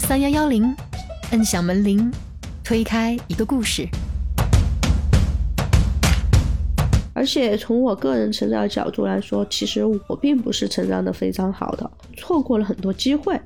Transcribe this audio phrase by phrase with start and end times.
[0.00, 0.74] 三幺幺零，
[1.32, 2.10] 摁响门铃，
[2.64, 3.86] 推开一个故事。
[7.12, 13.38] 而且从我个人成长角度来说，其实我并不是成长的非常好的，错过了很多机会。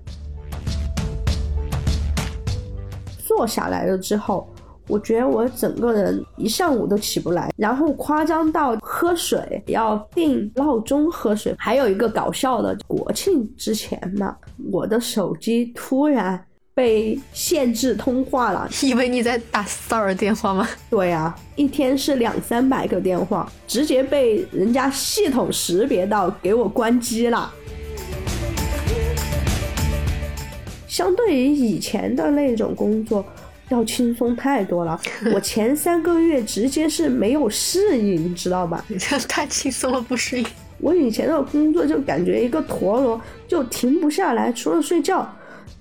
[3.18, 4.48] 坐下来了之后，
[4.86, 11.54] 我觉得我整个人一上午都起不来，然后夸张到喝水要定闹钟喝水。
[11.58, 14.34] 还有一个搞笑的，国庆之前嘛，
[14.72, 16.42] 我的手机突然
[16.74, 18.66] 被限制通话了。
[18.82, 20.66] 以为你在打骚扰电话吗？
[20.88, 27.52] 对啊，一天是两三百个电话，直接被人家系统识别到，给我关机了。
[30.88, 33.22] 相对于以前的那种工作，
[33.68, 35.00] 要轻松太多了。
[35.34, 38.84] 我前三个月直接是没有适应，你知道吧？
[38.88, 40.46] 你 这太轻松了，不适应。
[40.78, 45.26] 我以前的工作就感觉一个陀螺就停不下来，除了睡觉。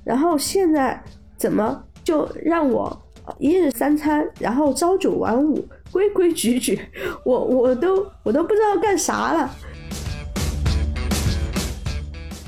[0.03, 1.01] 然后现在
[1.37, 3.01] 怎么就让我
[3.37, 6.79] 一日三餐，然后朝九晚五，规规矩矩，
[7.25, 9.49] 我我都我都不知道干啥了。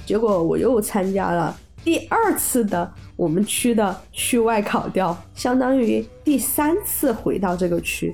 [0.05, 1.57] 结果我又参加了。
[1.83, 8.13] 第二次的我们区的区外考调，相当于第三次回到这个区。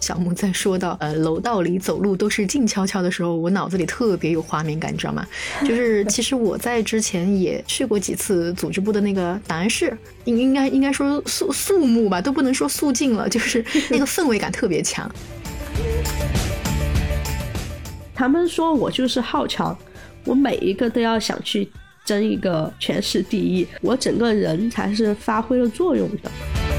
[0.00, 5.26] 小木在说到呃楼道里走路都是静悄悄的时候，我脑子里特别有画面感，你知道吗？
[5.68, 15.08] 就是其实我在之前也去过几次组织部的那个档案室，应应该应该说肃肃穆吧，都不能说肃静了， 就是那个氛围感特别强。
[18.14, 19.76] 他们说我就是好强。
[20.24, 21.68] 我每一个都要想去
[22.04, 26.71] 争一个全市第一，我整个人才是发挥了作用的。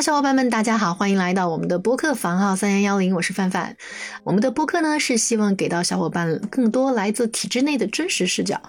[0.00, 3.76] 小伙伴们，大家好，欢迎来到我们的播客房号三幺幺零，我是范范。
[4.22, 8.62] 我们的播客呢是希望给到小伙伴更多来自体制内的真实视角。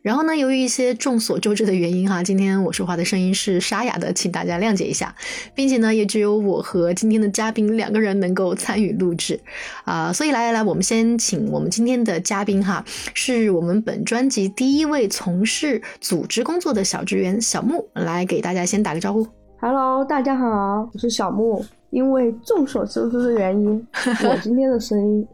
[0.00, 5.14] 然后呢，由于一些众所周知的原因哈，今天我说话的声音是沙哑的，请大家谅解一下，
[5.54, 9.38] 并且呢，也只有我和今天的嘉宾两个人能够参与录制
[9.84, 10.10] 啊。
[10.10, 12.82] 所以来来来，我们先请我们今天的嘉宾哈，
[13.12, 19.39] 是我们本专辑第一位从事组织工作的小职员小木，来给大家先打个招呼。
[19.62, 21.62] Hello，大家好，我是小木。
[21.90, 23.86] 因为众所周知的原因，
[24.24, 25.28] 我今天的声音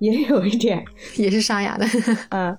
[0.00, 0.84] 也有一点，
[1.16, 1.86] 也是沙哑的。
[2.30, 2.56] 嗯，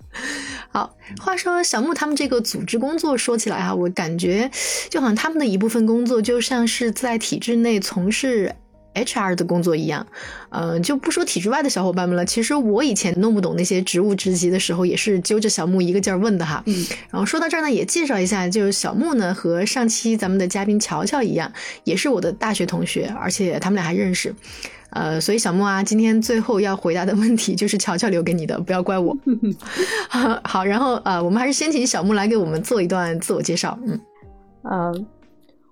[0.72, 0.96] 好。
[1.20, 4.50] 话说小木他们这个组织工作说起来哈，我感觉
[4.90, 8.56] 就好像他们的一部分工作就像是在体制内从事。
[8.94, 10.06] HR 的工作一样，
[10.50, 12.26] 嗯，就不说体制外的小伙伴们了。
[12.26, 16.62] 其实我以前弄不懂那些职务职级的时候，也是揪着小木一个劲儿问的哈。
[16.66, 21.52] 嗯，然后说到这儿呢，也介绍一下，就是小木呢和上期咱们的嘉宾乔乔一样，
[21.86, 24.36] 也是我的大学同学，而且他们俩还认识。
[24.90, 29.16] 呃，所以小木啊，今天最后要回答的问题就是乔乔留给你的，不要怪我。
[30.44, 33.80] 好，然后呃，我们还是先请小木来给我们做一段自我介绍。
[33.88, 34.02] 嗯，
[34.64, 35.06] 嗯。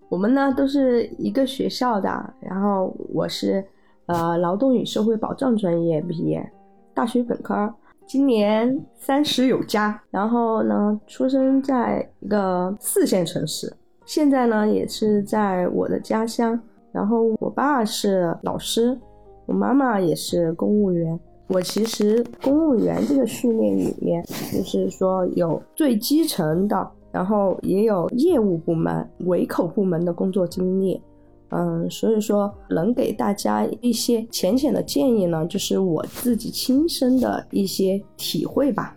[0.09, 3.63] 我们呢都是一个学校的，然后我是
[4.07, 6.51] 呃劳动与社会保障专业毕业，
[6.95, 7.71] 大学本科，
[8.07, 13.71] 今年三十有加，然后呢出生在一个四线城市，
[14.03, 16.59] 现在呢也是在我的家乡，
[16.91, 18.97] 然后我爸是老师，
[19.45, 21.19] 我妈妈也是公务员，
[21.49, 26.91] 我其实公务员这个训练里面就是说有最基层的。
[27.11, 31.01] 然后也有业务部门、维口部门的工作经历，
[31.49, 38.95] 嗯，所以说能给大家一些浅浅的建议呢，就是我自己亲身的一些体会吧。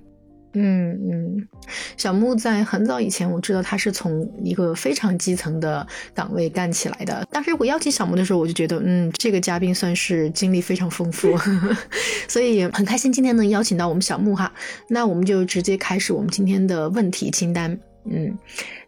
[0.54, 1.48] 嗯嗯，
[1.96, 7.26] 小木在很早以前，我知道他是从一个非常基层的岗位干起来的。
[7.30, 11.34] 当时我邀请小木的时候，我就觉得，嗯，这个嘉宾算是经历非常丰富，
[12.28, 14.52] 所以很开心今天能邀请到我们小木哈。
[14.88, 17.81] 那我们就直接开始我们今天的问题清单。
[18.04, 18.37] 嗯，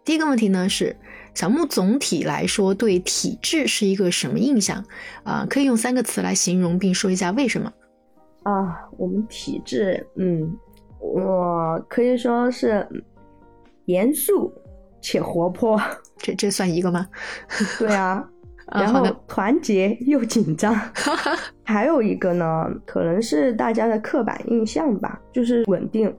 [0.04, 0.96] 第一个问题呢是
[1.34, 4.84] 小木总体来说对体制是一个什么印象
[5.22, 5.46] 啊？
[5.48, 7.72] 可以用三个词来形容，并说一下为什么
[8.42, 8.88] 啊？
[8.96, 10.56] 我们体质，嗯，
[10.98, 12.86] 我可以说是
[13.86, 14.52] 严肃
[15.00, 15.80] 且活泼，
[16.18, 17.06] 这这算一个吗？
[17.78, 18.26] 对啊，
[18.72, 20.74] 然后团结又紧张，
[21.64, 26.14] 还有一个呢，可能是大家的刻板印象吧，就是稳定。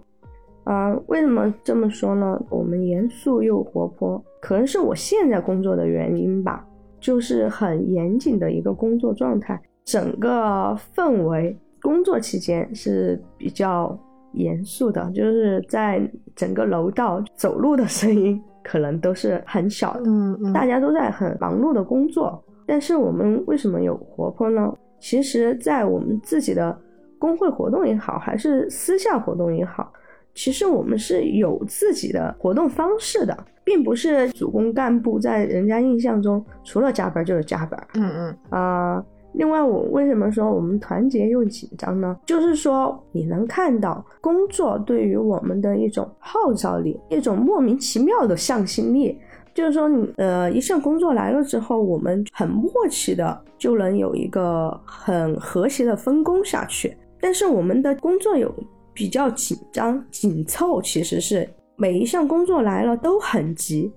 [0.66, 2.40] 嗯，为什么这么说呢？
[2.50, 6.66] 我们严肃又活泼，可能是我现在工作的原因吧，
[7.00, 13.98] 就是很严谨的一个工作状态，整个氛围，工作期间是比较
[14.34, 16.02] 严肃的，就是在
[16.36, 24.74] 整个楼道走路的声音可能都是很小的，嗯嗯，大家都在很忙碌的工作，但是我们为什么有活泼呢？
[25.00, 26.76] 其实，在我们自己的
[27.20, 29.94] 工会活动也好，还是私下活动也好，
[30.36, 37.88] 其实我们是有自己的活动方式的，并不是主攻干部在人家印象中除了加班就是加班。
[37.96, 39.04] 嗯嗯啊、
[39.34, 42.18] 另外，我为什么说我们团结又紧张呢？
[42.26, 49.18] 就是说，你能看到工作对于我们的一种号召力，一种莫名其妙的向心力。
[49.54, 56.98] 就是说你，呃，一项工作来了之后，我们很默契的就能有一个很和谐的分工下去。
[57.22, 58.54] 但是我们的工作有
[58.96, 63.92] 比较紧张、紧凑，其实是每一项工作来了都很急，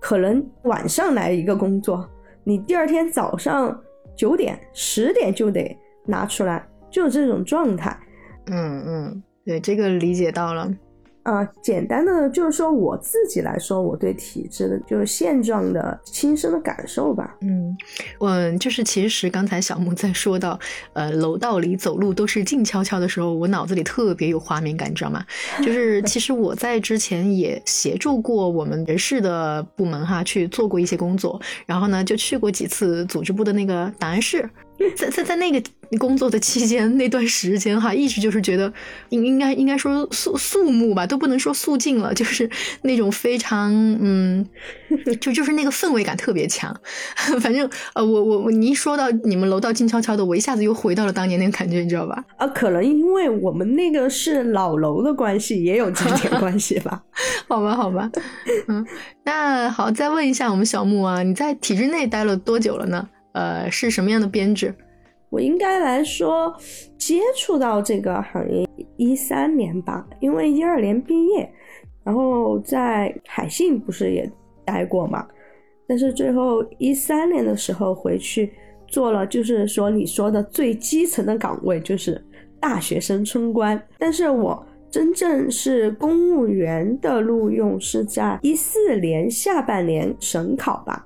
[0.00, 2.08] 可能晚上来一个工作，
[2.44, 3.78] 你第二天早上
[4.16, 7.98] 九点、十点就得拿出来，就是这种状态。
[8.46, 10.70] 嗯嗯，对，这个理解到了。
[11.24, 17.34] 啊、简单的就是说我自己来说，我对体制的就是现状的亲身的感受吧。
[17.40, 17.76] 嗯，
[18.18, 20.58] 我就是其实刚才小木在说到，
[20.92, 25.24] 呃，楼道里走路都是静悄悄的时候，我脑子里特别有画面感，你知道吗？
[25.64, 34.46] 就是其实我在之前也协助过我们人事的部门哈，去做过一些工作，然后呢就去过几次组织部的那个档案室，
[34.94, 35.62] 在在在那个
[35.96, 38.72] 工作的期间那段时间哈，一直就是觉得
[39.10, 42.48] 应应该应该说肃肃穆吧，都不能说肃静了， 就是
[42.82, 44.46] 那种非常嗯，
[45.20, 46.74] 就就是那个氛围感特别强。
[47.40, 52.24] 反正呃，我我我你一说到你们楼道静悄悄的，我一下子又回到了当年那个感觉，你知道吧？
[52.36, 57.02] 啊，可能因为我们那个是老楼的关系，也有这点关系吧。
[57.48, 58.10] 好吧，好吧，
[58.68, 58.84] 嗯，
[59.24, 63.08] 那好，再问一下我们小木啊，你在体制内待了多久了呢？
[63.32, 64.74] 呃，是什么样的编制？
[65.34, 66.54] 我应该来说，
[66.96, 68.64] 接触到这个行业
[68.96, 71.52] 一三年吧，因为一二年毕业，
[72.04, 74.30] 然后在海信不是也
[74.64, 75.26] 待过嘛，
[75.88, 78.52] 但是最后一三年的时候回去
[78.86, 82.24] 做了，就是说你说的最基层的岗位，就是
[82.60, 91.04] 大学生村官，但是我真正是公务员的录用是在一四年下半年省考吧。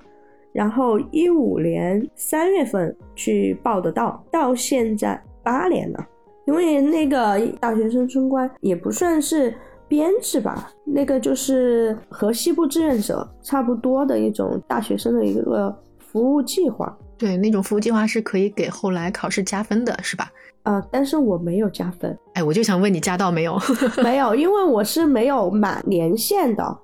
[0.51, 6.05] 然后一五年三月份去报的到，到现在八年了。
[6.45, 9.53] 因为那个大学生村官也不算是
[9.87, 16.97] 编制吧，那个就是和西部志愿者差不多的一种大学生的一个服务计划。
[17.17, 20.31] 对，那种服务计划是可以给后来考试加分的，是吧？
[20.63, 23.57] 啊、但是我没有加分，哎，我就想问你加到没有？
[24.03, 26.77] 没有，因为我是没有满年限的，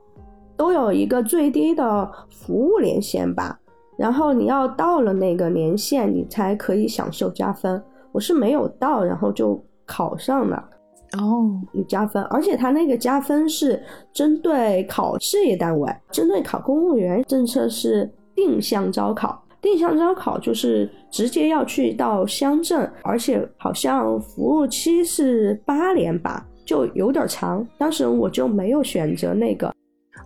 [0.57, 3.59] 都有一个最低的服务年限吧。
[3.97, 7.81] 然后你要到了那个年限，你才可以享受加分。
[8.11, 10.69] 我是没有到，然后就考上了，
[11.17, 12.21] 哦，你加分。
[12.23, 13.81] 而且他那个加分是
[14.13, 19.41] 针对考事业单位，针对考公务员政策是定向招考。
[19.61, 27.65] 定向招考就是直接要去到乡镇，而且好像服务期是八年吧，就有点长。
[27.77, 29.73] 当时我就没有选择那个。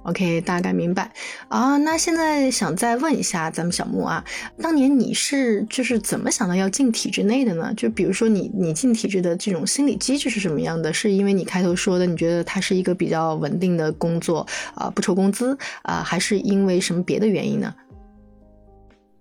[0.04, 1.12] OK，大概明白
[1.50, 1.78] 啊。
[1.78, 4.24] 那现在想再问一下咱们小木啊，
[4.62, 7.74] 当年你是就是怎么想到要进体制内的呢？
[7.76, 10.92] 就比如说你你进体制的这种心理机制是什么样的？
[10.92, 17.74] 是因为你开头说的，你觉得它是一个比较稳定的工作啊、不愁工资啊、还是因为什么别的原因呢？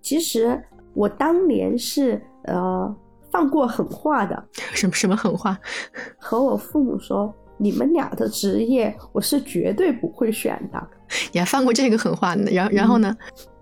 [0.01, 0.59] 其实
[0.93, 2.95] 我当年是呃
[3.31, 4.43] 放过狠话的，
[4.73, 5.59] 什么什么狠话？
[6.17, 10.87] 和我父母说，你们俩的职业我是绝对不会选的。
[11.33, 12.49] 你还放过这个狠话呢？
[12.51, 13.15] 然然后呢？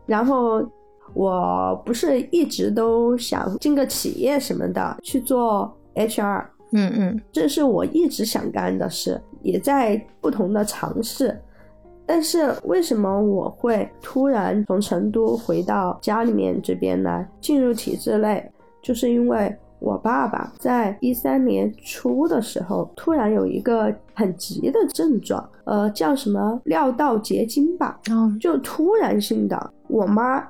[0.06, 0.66] 然后
[1.13, 11.38] 我不是一直都想进个企业什么的去做 HR，嗯嗯这是我一直想干的事，也在不同的尝试。
[12.06, 18.50] 但是为什么我会突然从成都回到家里面这边来，进入体制内？
[18.82, 30.44] 就是因为我爸爸在一三年初的时候，突然有一个很急的症状，呃，叫什么尿道结晶吧，哦就突然性的，我妈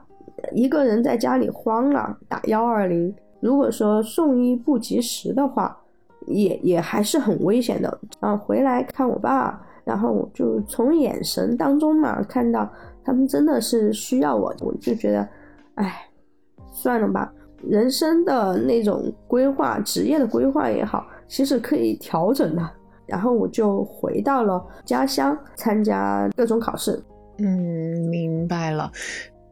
[0.54, 3.14] 一个人在家里慌了，打幺二零。
[3.40, 5.78] 如果说送医不及时的话，
[6.26, 8.00] 也也还是很危险的。
[8.20, 12.68] 啊，回来看我爸，然后我就从眼神当中嘛看到
[13.04, 15.28] 他们真的是需要我，我就觉得，
[15.76, 16.08] 哎，
[16.72, 17.32] 算了吧。
[17.64, 22.70] 人生的那种规划，职业的规划也好，其实可以调整的。
[23.06, 27.02] 然后我就回到了家乡，参加各种考试，
[27.40, 28.92] 嗯，明白了。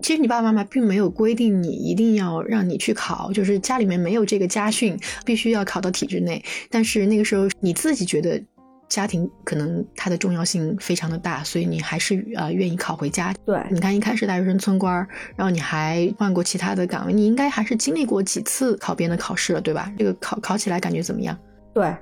[0.01, 6.43] 其实你爸爸妈妈并没有规定你一定要让你去考，就是家里面没有这个家训，必须要考到体制内。
[6.69, 8.39] 但是那个时候你自己觉得
[8.87, 13.33] 家庭可能它的重要性非常的大，所以你还是呃愿意考回家。
[13.45, 14.95] 对，你看一开始大学生村官，
[15.35, 19.91] 然后你还换过其他的岗位，你应该还是经历过几次考编的考试了，对吧？
[19.97, 21.37] 这个考考起来感觉怎么样？
[21.73, 21.93] 对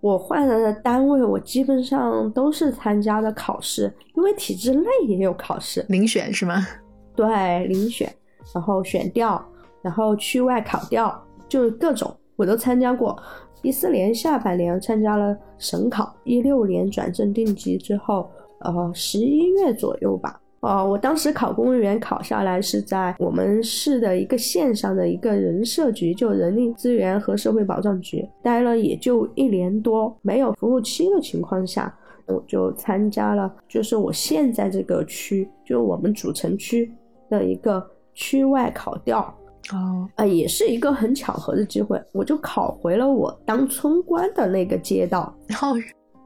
[0.00, 6.66] 我换了的单位，我基本上都是参加的考试，因为体制内也有考试，遴选是吗？
[7.14, 8.12] 对，遴选，
[8.52, 9.40] 然后选调，
[9.80, 13.16] 然后区外考调，就是各种我都参加过。
[13.62, 18.28] 一四年下半年参加了省考，一六年转正定级之后，
[18.60, 20.38] 呃，十一月左右吧。
[20.60, 31.92] 哦，我当时考公务员考下来是在我们市的一个县上的一个人社局，就人力资源和社会保障局，待了也就一年多，没有服务期的情况下，
[32.26, 36.92] 我就参加了，就是我现在这个区，就我们主城区
[37.28, 39.34] 的一个区外考调。
[39.72, 45.32] 哦，啊，也是一个很巧合的机会，我就考回了我当村官的那个街道。
[45.46, 45.74] 然后，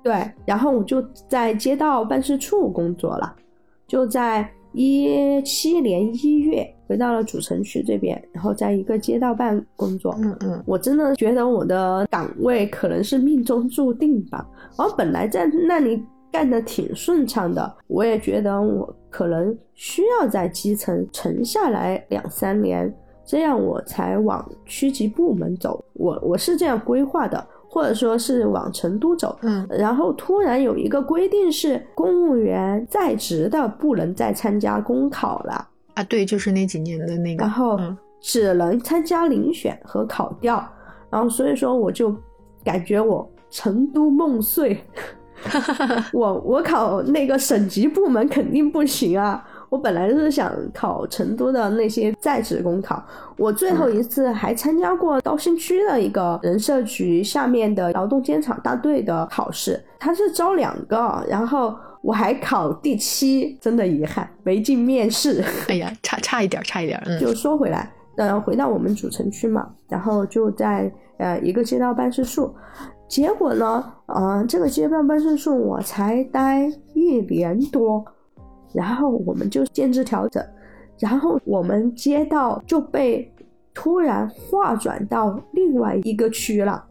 [0.02, 3.37] 对，然后我就在街道办事处工作了，
[3.87, 10.16] 就在一七年一月回到了主城区这边，然后在一个街道办工作。
[10.19, 14.47] 嗯嗯，我真的觉得我的岗位可能是命中注定吧。
[14.78, 16.02] 然后本来在那里
[16.33, 22.93] 干的挺顺畅的，我也觉得我可能需要在基层沉下来两三年。
[23.26, 29.37] 这样我才往区级部门走，我我是这样规划的，或者说是往成都走。
[29.42, 37.76] 嗯，然后突然有一个规定是，公务员在职的不能再参加公考了啊，对，就是那几年的那个，然后
[38.21, 40.64] 只能参加遴选和考调，
[41.11, 42.14] 然后所以说我就
[42.62, 44.78] 感觉我成都梦碎，
[46.14, 49.45] 我我考那个省级部门肯定不行啊。
[49.68, 53.02] 我本来是想考成都的那些在职公考，
[53.37, 65.42] 我最后一次还参加过高新区的一个人社局下面的劳动监察大队的考试，他是招两个，然后我还考第七，真的遗憾没进面试。
[65.68, 67.02] 哎呀，差差一点，差一点。
[67.04, 72.54] 嗯，就说回来，呃，回到我们主城区嘛，然后就在呃一个街道办事处，
[73.08, 78.04] 结果呢，呃，这个街道办事处我才待一年多。
[78.76, 80.45] 然后我们就建制调整，
[80.99, 83.33] 然后我们街道就被
[83.73, 86.85] 突然划转到另外一个区了，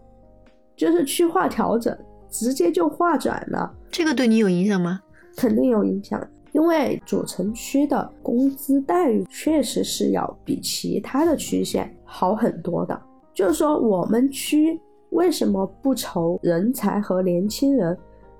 [0.75, 1.95] 就是区划调整，
[2.27, 3.71] 直接就划转了。
[3.91, 4.99] 这个对你有影响吗？
[5.37, 6.19] 肯定有影响，
[6.53, 12.99] 因为主城区的工资待遇确实是要比其他的区县好很多的。
[13.31, 14.79] 就是说，我们区
[15.11, 17.95] 为什么不愁人才和年轻人？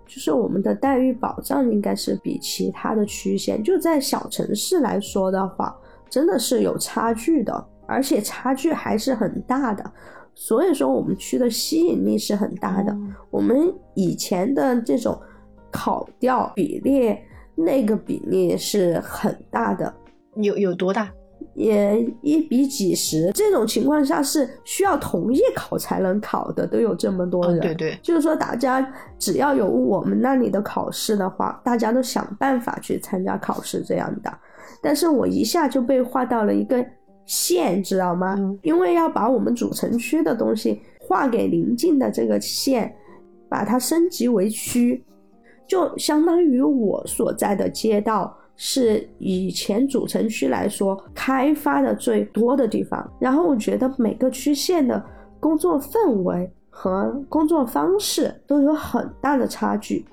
[0.05, 5.75] 就是我们的待遇保障应该是比其他的区县，就在小城市来说的话，
[6.09, 9.83] 真的是有差距的，而且差距还是很大的。
[10.33, 12.95] 所以说我们区的吸引力是很大的。
[13.31, 15.17] 我们以前的这种
[15.71, 17.17] 考调比例，
[17.55, 19.93] 那个比例是很大的，
[20.35, 21.09] 有有多大？
[21.55, 27.61] 也一比几十，这种情况下是需要同意考才能考的，都有这么多人。
[27.61, 28.85] 对对，就是说大家
[29.17, 34.31] 只要有我们那里的考试的话，大家都想办法去参加考试这样的。
[34.81, 36.85] 但是我一下就被划到了一个
[37.25, 38.37] 县，知道吗？
[38.61, 42.93] 因为要把我们主城区的东西划给邻近的这个县，
[43.49, 45.03] 把它升级为区，
[45.65, 48.37] 就相当于我所在的街道。
[48.57, 55.03] 是以前主城区来说开发的最多的地方，然后我觉得每个区县的
[55.39, 60.05] 工作氛围和工作方式都有很大的差距，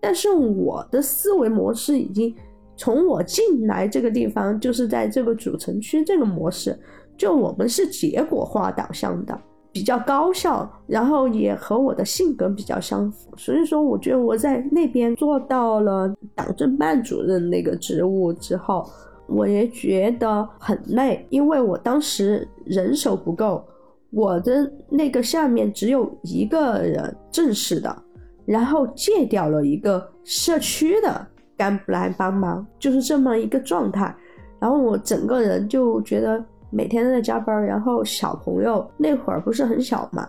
[0.00, 2.34] 但是我的思维模式已经
[2.76, 6.78] 从我进来这个地方就是在这个主城区这个模式，
[7.16, 9.38] 就我们是结果化导向的。
[9.76, 18.88] 比较高效，然后也和我的性格比较相符，所以说我觉得我在那边做到了党政办主任那个职务之后，
[19.26, 23.62] 我也觉得很累，因为我当时人手不够，
[24.12, 27.94] 我的那个下面只有一个人正式的，
[28.46, 34.16] 然后借调了一个社区的干部来帮忙，就是这么一个状态，
[34.58, 36.42] 然后我整个人就觉得。
[36.70, 40.28] 每天都在加班，然后小朋友那会儿不是很小嘛，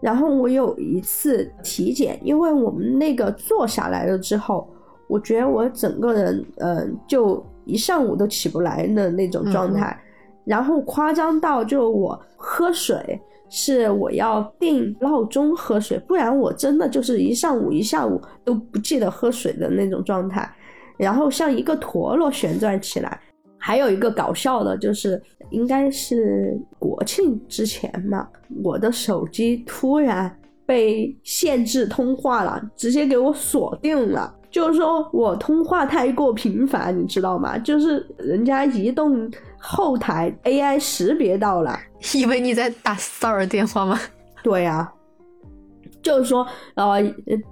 [0.00, 4.68] 然后我有一次体检，因为我们那个坐下来了之后，
[5.08, 9.98] 我觉得我整个人，嗯，就一上午都起不来的那种状态，
[10.44, 20.48] 然后夸张到就我喝水是我要定闹钟喝水，不然我真的就是一上午一下午都不记得喝水的那种状态，
[20.96, 23.20] 然后像一个陀螺旋转起来。
[23.64, 28.28] 还有一个搞笑的，就是应该是国庆之前嘛，
[28.64, 34.34] 我的手机突然被限制通话了，直接给我锁定了。
[34.50, 37.56] 就是说我通话太过频繁，你知道吗？
[37.56, 41.78] 就是人家移动后台 AI 识别到了，
[42.16, 43.96] 以为你在打骚扰电话吗？
[44.42, 44.92] 对呀、
[46.02, 47.00] 就是说呃，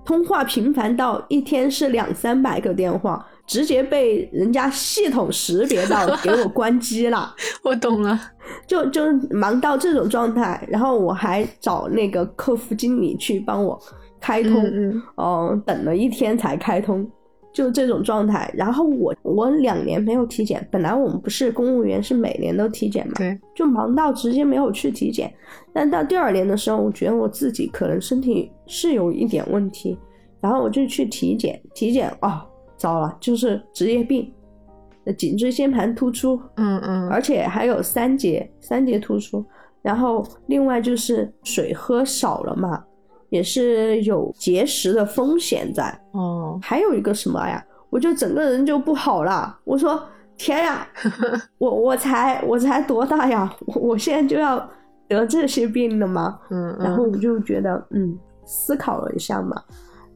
[0.05, 7.35] 通话频繁到一天是两三百个电话，直接被人家系统识别到， 给我关机了。
[7.64, 8.16] 我懂了，
[8.64, 13.76] 就就是忙到这种状态，然后我还找那个客服经理去帮我
[14.21, 17.04] 开通，嗯嗯嗯，等了一天才开通，
[17.52, 18.49] 就这种状态。
[18.54, 25.28] 然后我我两年没有体检，本来我们不是公务员是每年都体检嘛，对，就忙到直接没有去体检。
[25.73, 29.99] 但到第二年的时候，我觉得我自己可能身体是有一点问题，
[30.40, 32.42] 然后我就去体检，体检哦，
[32.80, 34.32] 糟了，就是职业病，
[35.04, 39.44] 呃颈椎间盘突出，嗯嗯，而且还有三节三节突出，
[39.82, 42.82] 然后另外就是水喝少了嘛，
[43.28, 45.94] 也是有结石的风险在。
[46.12, 47.62] 哦，还有一个什么呀？
[47.90, 49.58] 我就整个人就不好了。
[49.64, 50.02] 我说
[50.38, 50.88] 天呀，
[51.58, 53.54] 我我才我才多大呀？
[53.66, 54.58] 我我现在就要
[55.06, 56.38] 得这些病了吗？
[56.50, 59.62] 嗯，然后我就觉得，嗯，思考了一下嘛。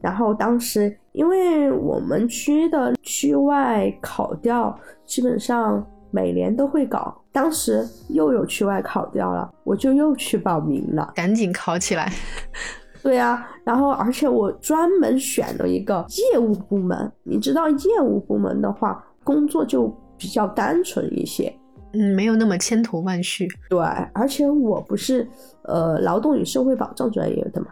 [0.01, 11.13] 然后当时，因为我们区的区外考调基本上每年都会搞，当时又有区外考调了，我就又去报名了。
[11.15, 12.11] 赶紧考起来。
[13.01, 21.53] 对啊，然后而且我专门选了一个业务部门，你知道业务部门的话，工作就比较单纯一些。
[21.93, 23.47] 嗯，没有那么千头万绪。
[23.69, 23.79] 对，
[24.13, 25.25] 而且我不是
[25.63, 27.67] 呃劳动与社会保障专业的嘛，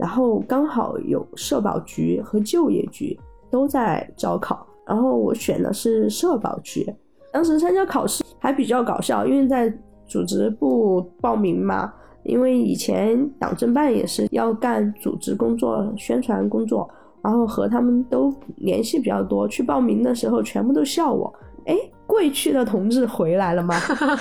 [0.00, 3.18] 然后刚好有社保局和就业局
[3.50, 6.90] 都在招考，然后我选的是社保局。
[7.30, 9.70] 当时参加考试还比较搞笑，因为在
[10.06, 11.92] 组织部报名嘛，
[12.24, 16.88] 因为以前党政办也是要干组织工作、宣传工作，
[17.22, 19.46] 然后和他们都联系比较多。
[19.46, 21.32] 去报名的时候，全部都笑我，
[21.70, 23.76] 哎，贵区的同志回来了吗？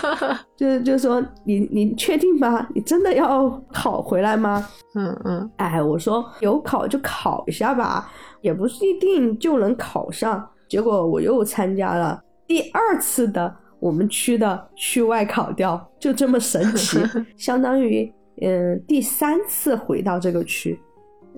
[0.55, 2.67] 就是就是说你你确定吗？
[2.75, 4.63] 你真的要考回来吗？
[4.93, 10.47] 嗯嗯，哎，我说有考就考一下吧，也不是一定就能考上。
[10.67, 16.99] 结果我又参加了第二次的我们区的区外考调，就这么神奇，
[17.35, 20.79] 相当于嗯第三次回到这个区，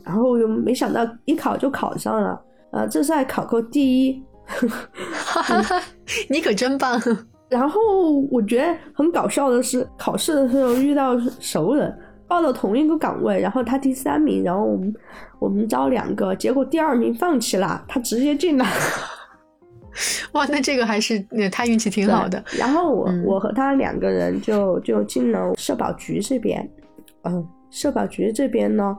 [0.03, 2.41] 然后又没想到一考就考上了，
[2.73, 4.21] 啊，这是还考过第一。
[6.29, 7.01] 你可真棒。
[7.49, 7.79] 然后
[8.29, 11.93] 我觉得很搞笑的是，考试的时候遇到熟人，
[12.27, 14.93] 报了同一个岗位，然后他第三名，然后我们
[15.39, 18.65] 我们招两个，结果第二名放弃了，他直接进了。
[20.31, 22.41] 哇，那这个还是呃他运气挺好的。
[22.57, 26.65] 然后我、嗯我和他两个人就就进了社保局这边，
[27.23, 28.95] 嗯，社保局这边呢，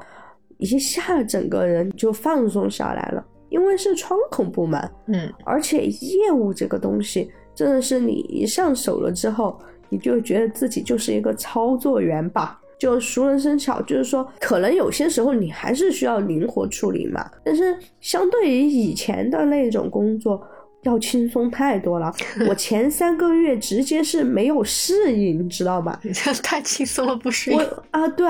[0.58, 9.56] 一下整个人就放松下来了，因为是窗口部门，嗯而且业务这个东西，真的是你一上手了之后，
[9.88, 13.80] 你就觉得自己就是一个操作员吧，就熟能生巧。
[13.82, 20.42] 就是说，可能有些时候你还是需要灵活处理嘛，但是相对于以前的那种工作。
[20.84, 22.12] 要轻松太多了，
[22.50, 25.96] 我前三个月直接是没有适应，你知道吗？
[26.42, 27.56] 太轻松了，不适应。
[27.56, 28.26] 我啊，对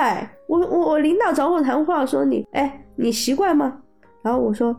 [0.47, 3.81] 我我我领导找我谈话说你哎你习惯吗？
[4.23, 4.79] 然后我说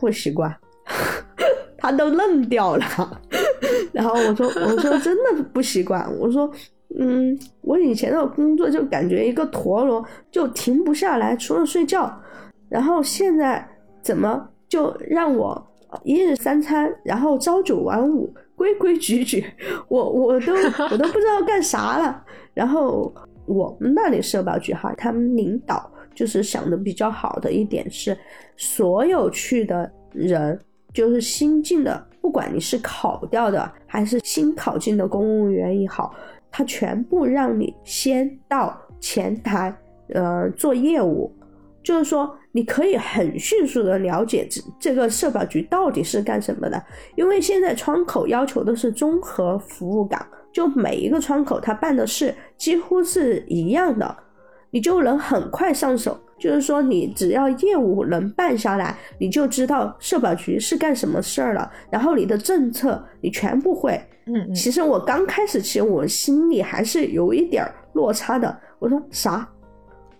[0.00, 0.52] 不习惯，
[1.78, 2.84] 他都愣掉了。
[3.92, 6.50] 然后我说我说真的不习惯，我说
[6.98, 12.12] 嗯，我以前的工作就感觉一个陀螺就停不下来，除了睡觉。
[12.68, 13.66] 然后现在
[14.02, 15.60] 怎么就让我
[16.04, 19.44] 一日三餐，然后朝九晚五，规规矩矩，
[19.88, 20.52] 我我都
[20.90, 22.24] 我都不知道干啥了。
[22.54, 23.12] 然后
[23.46, 28.14] 我们那里社保局哈，他们领导就是想的比较好的一点是，
[28.54, 30.60] 所有去的人，
[30.92, 36.14] 就是新进的，不管你是考掉的还是新考进的公务员也好，
[36.50, 39.74] 他全部让你先到前台，
[40.12, 41.34] 呃，做业务。
[41.82, 46.84] 就是说，你可以很迅速的了解这这个社保局到底是干什么的，
[47.16, 54.14] 因为现在窗口要求的是综合服务岗，就每一个窗口他办的事几乎是一样的，
[54.70, 56.18] 你就能很快上手。
[56.38, 63.92] 就是说，你只要业务能办下来，你就知道社保局是干什么事儿了，然后你的政策你全部会。
[64.24, 68.58] 嗯嗯，其实我刚开始，其实我心里还是有一点落差的。
[68.78, 69.46] 我说啥？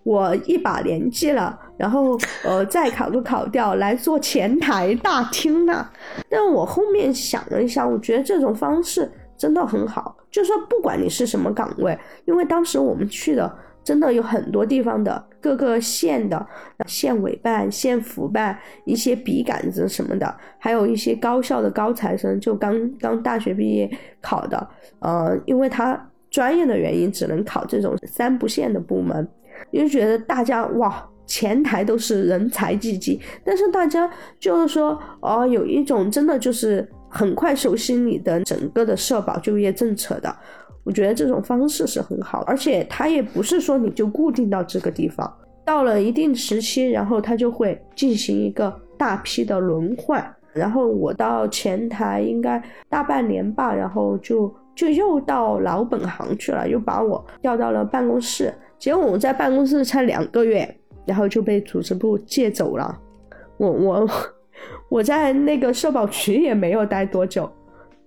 [0.03, 5.87] 我一把年纪了，然后呃再考个考调来做前台大厅呢、
[6.29, 10.17] 但我后面想了一下，我觉得这种方式真的很好。
[10.31, 13.51] 就说不管你是什么岗位，因为当时我们去的
[13.83, 16.47] 真的有很多地方的各个县的
[16.87, 23.91] 县委办、县府办一些笔杆子什么的，还有一些高校的高材生，就刚刚大学毕业
[24.21, 24.69] 考的，
[25.01, 25.99] 呃，因为他
[26.31, 29.27] 专业的原因，只能考这种三不限的部门，
[29.73, 40.37] 就觉得大家哇，前台都是人才济济，但是大家就是说，哦，有一种真的就是很快熟悉你的整个的社保就业政策的。
[40.91, 45.33] 我觉得这种方式是很好，而且它也不是说你就固定到这个地方，
[45.65, 50.21] 到了一定时期，然后它就会进行一个大批的轮换。
[50.53, 58.53] 然后我到前台应该大半年吧，然后就就又到老本行去了，又把我调到了办公室。
[58.77, 60.69] 结果我在办公室才两个月，
[61.07, 62.99] 然后就被组织部借走了。
[63.59, 64.09] 我我
[64.91, 67.49] 我在那个社保局也没有待多久。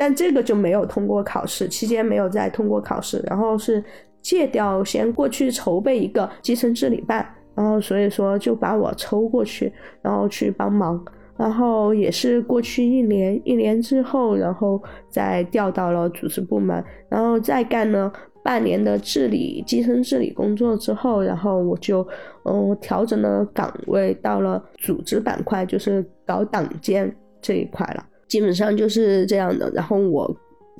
[0.03, 3.81] 但这个就没有通过考试，期间没有再通过考试，然后是
[4.21, 11.01] 借调先过去筹备一个基层治理办，然后所以说就把我抽过去，然后去帮忙，
[11.37, 18.11] 然后也是过去一年，一年之后，然后再调到了组织部门，然后再干了
[18.43, 22.05] 半年的治理基层治理工作之后，然后我就
[22.43, 27.09] 嗯调整了岗位到了组织板块，就是搞党建
[27.41, 28.05] 这一块了。
[28.33, 30.35] 基本上就是这样的，然后我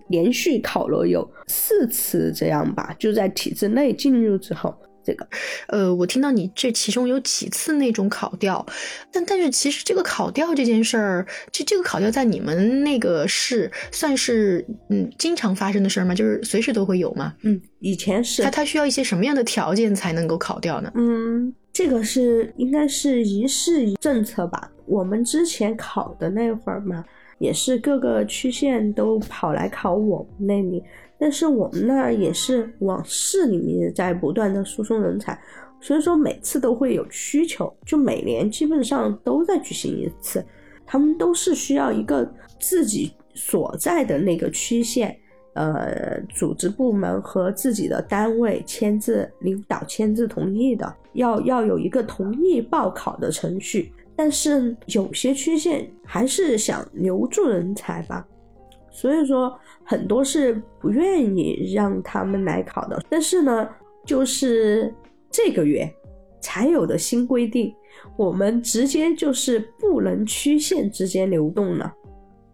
[0.08, 5.28] 连续考了有四次这样吧，就在体制内进入之后，这个，
[5.68, 8.66] 呃，我听到你这其中有几次那种考调，
[9.12, 16.16] 但但是其实这个考调这件事儿，这这个考调在你们那个市算是嗯经常发生的事儿吗？
[16.16, 17.36] 就是随时都会有吗？
[17.44, 18.42] 嗯，以前是。
[18.42, 20.92] 它它需要一些什么样的条件才能够考掉呢？
[20.96, 24.72] 嗯，这个是应该是一市一政策吧。
[24.88, 27.06] 我们之前考的那会儿嘛。
[27.44, 30.82] 也是各个区县都跑来考我们那里，
[31.20, 35.38] 但是我们那儿也是往市里面在不断的输送人才，
[35.82, 40.42] 所以说每次都会有需求，就每年基本上都在举行一次，
[40.86, 42.26] 他们都是需要一个
[42.62, 45.14] 自己所在的那个区县，
[45.54, 53.92] 呃，组织部门和自己的单位签字，领导签字同意的，要要有一个同意报考的程序。
[54.16, 58.26] 但是有些区县还是想留住人才吧，
[58.92, 63.04] 所以说很多是不愿意让他们来考的。
[63.10, 63.68] 但是呢，
[64.06, 64.94] 就是
[65.30, 65.92] 这个月
[66.40, 67.74] 才有的新规定，
[68.16, 71.94] 我们直接就是不能区县之间流动了。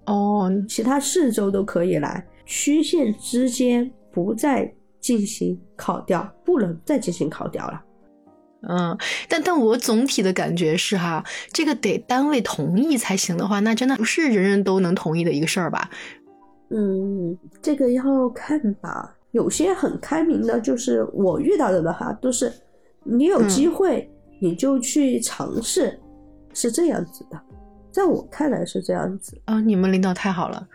[0.05, 7.83] 哦，其他四州都可以来，区县之间不再进行考调，不能再进行考调了。
[8.67, 8.97] 嗯，
[9.29, 15.89] 但但我总体的感觉是哈，这个得单位同意才行的话，那真的不是人人都能同意的一个事儿吧？
[16.69, 19.15] 嗯，这个要看吧。
[19.31, 22.51] 有些很开明的，就是我遇到的的哈，都是
[23.03, 24.09] 你有机会
[24.41, 25.99] 你就去尝试，
[26.53, 27.39] 是这样子的。
[27.91, 29.39] 在我看来是这样子。
[29.45, 30.67] 啊，你们领导太好了。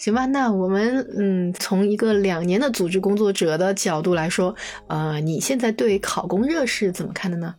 [0.00, 4.54] 行吧，那我们嗯，从一个两年的组织工作者的角度来说，
[4.86, 7.54] 呃，你现在对考公热是怎么看的呢？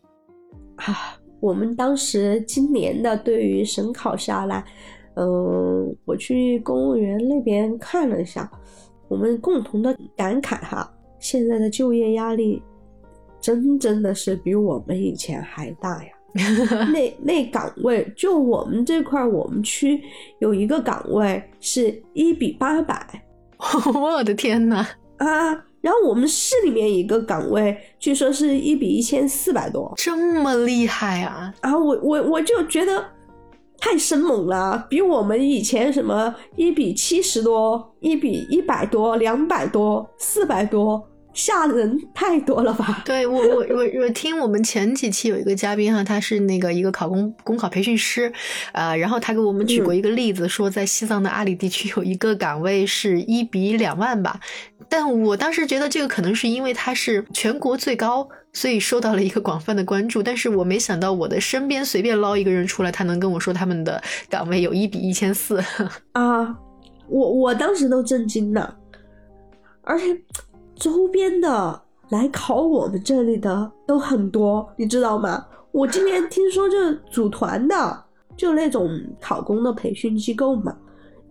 [0.77, 4.65] 啊，我们当时今年的对于省考下来，
[5.17, 8.51] 嗯，我去公务员那边看了一下，
[9.07, 12.59] 我们共同的感慨哈，现在的就业压力
[13.39, 16.09] 真真的是比我们以前还大呀。
[16.33, 20.01] 那那岗位，就我们这块，我们区
[20.39, 23.23] 有一个岗位是一比八百，
[23.93, 24.87] 我的天呐！
[25.17, 25.65] 啊！
[25.81, 31.53] 然后我们市里面一个岗位，据说是一比一千四百多，这么厉害啊！
[31.61, 33.03] 啊，我我我就觉得
[33.79, 41.03] 太生猛了，比我们以前什么一比七十多、一比一百多、两百多、四百多。
[41.33, 43.01] 吓人太多了吧？
[43.05, 48.31] 对我，我我我听我们前几期有一个嘉宾哈，他是那个一个考公公考培训师，
[48.73, 54.39] 呃，然后他给我们举过一个例子，说在西藏的阿里地区有一个岗位是一比两万吧，
[54.89, 65.63] 但我当时觉得这个可能是因为他是全国最高，所以受到了一个广泛的关注，但是我没想到我的身边随便捞一个人出来，他能跟我说他们的岗位有一比一千四
[66.11, 66.57] 啊，
[67.07, 68.75] 我我当时都震惊了，
[69.83, 70.05] 而且。
[70.81, 75.45] 周边的来考我们这里的都很多，你知道吗？
[75.71, 76.75] 我今年听说就
[77.11, 78.03] 组团的，
[78.35, 78.89] 就那种
[79.19, 80.75] 考公的培训机构嘛，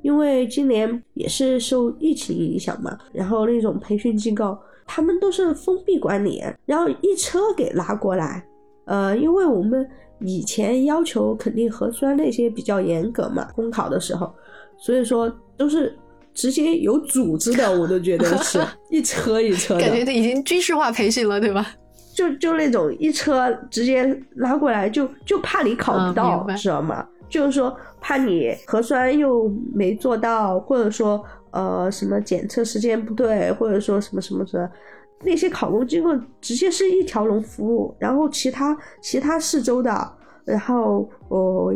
[0.02, 8.46] 因为今年也是受疫情影响嘛，然后那种培训机构他们都是封闭管理，然后一车给拉过来，
[8.84, 9.84] 呃，因为我们
[10.20, 14.32] 以前要求肯定核酸那些比较严格嘛，公考的时候，
[14.78, 15.92] 所以说都是。
[16.40, 21.66] 直接有组织的，我都觉得是 一车一车的，感觉已经军事化培训了，对吧？
[22.14, 27.06] 就就那种一车直接拉过来，就就怕你考不嗯到，知道吗？
[27.28, 34.66] 就是说怕你核酸又没做到，或者说呃什么检测时间不对，或者说什么什么什么。
[35.22, 36.08] 那些考公机构
[36.40, 40.12] 直接是一条龙服务，然后其他其他四周的，
[40.46, 41.74] 然后我、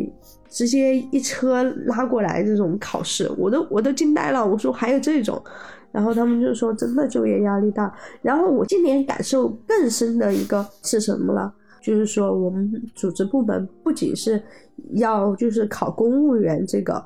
[0.54, 4.46] 直接一车拉过来这种考试，我都我都惊呆了。
[4.46, 5.42] 我说还有这种，
[5.90, 7.92] 然后他们就说真的就业压力大。
[8.22, 11.52] 然后我今年感受更深的一个是什么了？
[11.82, 14.40] 就是说我们组织部门不仅是
[14.92, 17.04] 要就是考公务员这个，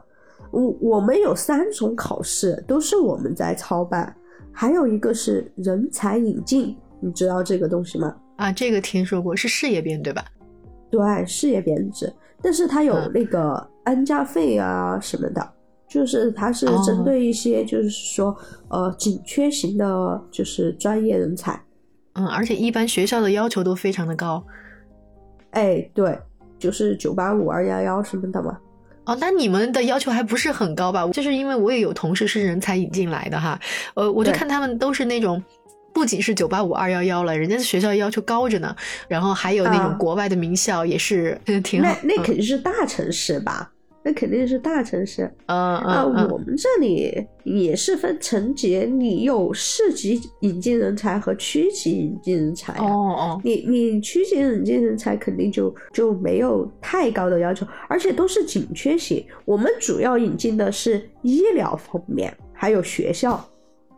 [0.50, 4.14] 我我们有三种考试都是我们在操办。
[4.52, 8.14] 还有一个是人才引进，你知道这个东西吗？
[8.36, 10.22] 啊，这个听说过，是事业编对吧？
[10.90, 15.52] 对，事业编制，但是它有嗯那个安家费啊什么的，
[15.88, 18.36] 就是它是哦针对一些就是说、
[18.68, 21.60] 呃紧缺型的，就是专业人才。
[22.14, 24.42] 嗯，而且一般学校的要求都非常的高。
[25.50, 26.18] 哎，对，
[26.58, 28.58] 就是九八五、二幺幺什么的嘛。
[29.06, 31.06] 哦，那你们的要求还不是很高吧？
[31.08, 33.58] 就是因为我也有同事是人才引进来的哈，
[33.94, 35.42] 呃，我就看他们都是那种。
[35.98, 38.74] 不仅是九八五二幺幺了，人家的学校要求高着呢，
[39.08, 42.14] 然后还有那啊种国外的名校也是 挺好那。
[42.14, 43.72] 那肯定是大城市吧？
[44.04, 45.24] 那肯定是大城市。
[45.46, 52.84] 嗯啊，嗯嗯我们这里也是分层级，你有市级引进人才和区级引进人才、啊。
[52.84, 59.22] 哦哦，你你区级引进人才肯定就就没有太高的要求，而且都是紧缺型。
[59.44, 63.32] 我们主要引进的是医疗方面，还有学校，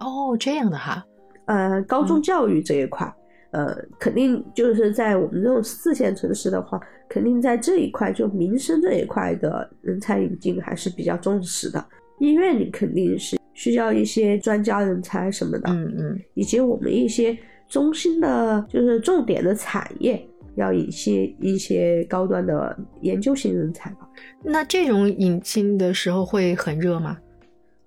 [0.00, 1.04] 哦这样的哈，
[1.50, 3.12] 呃，高中嗯教育这一块，
[3.50, 11.84] 呃，肯定就是在我们这种四线城市的话，肯定在这一块就民生这一块的人才引进还是比较重视的。
[12.20, 17.36] 医院里肯定是需要一些专家人才什么的，嗯嗯，以及我们一些
[17.68, 24.08] 中心的，就是重点的产业，要引些一些高端的研究型人才吧。
[24.44, 27.18] 那这种引进的时候会很热吗？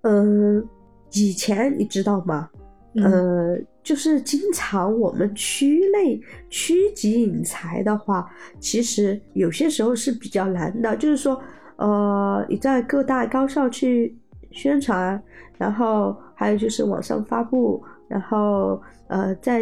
[0.01, 0.67] 嗯，
[1.13, 2.49] 以前你知道吗？
[2.95, 10.95] 呃，就是经常我们区内区级引才的话，其实有些时候是比较难的。
[10.97, 11.41] 就是说，
[11.77, 14.15] 呃，你在各大高校去
[14.51, 15.21] 宣传，
[15.57, 19.61] 然后还有就是网上发布，然后呃，在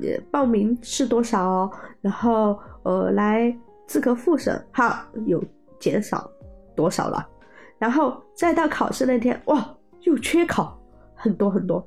[0.00, 3.54] 呃报名是多少，然后呃来
[3.86, 5.44] 资格复审，好有
[5.78, 6.30] 减少
[6.74, 7.28] 多少了，
[7.78, 10.80] 然后再到考试那天，哇，又缺考
[11.14, 11.86] 很多很多。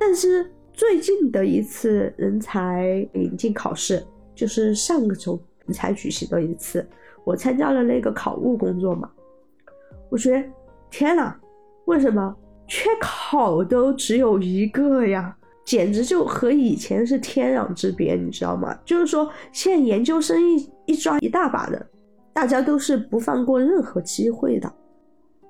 [0.00, 4.02] 但是最近的一次人才引进考试，
[4.34, 5.38] 就是上个周
[5.70, 6.84] 才举行的一次，
[7.22, 9.10] 我参加了那个考务工作嘛。
[10.08, 10.42] 我觉得
[10.90, 11.36] 天呐，
[11.84, 12.34] 为什么
[12.66, 15.36] 缺考都只有一个呀？
[15.66, 18.76] 简直就和以前是天壤之别，你知道吗？
[18.84, 21.86] 就是说，现在研究生一一抓一大把的，
[22.32, 24.72] 大家都是不放过任何机会的。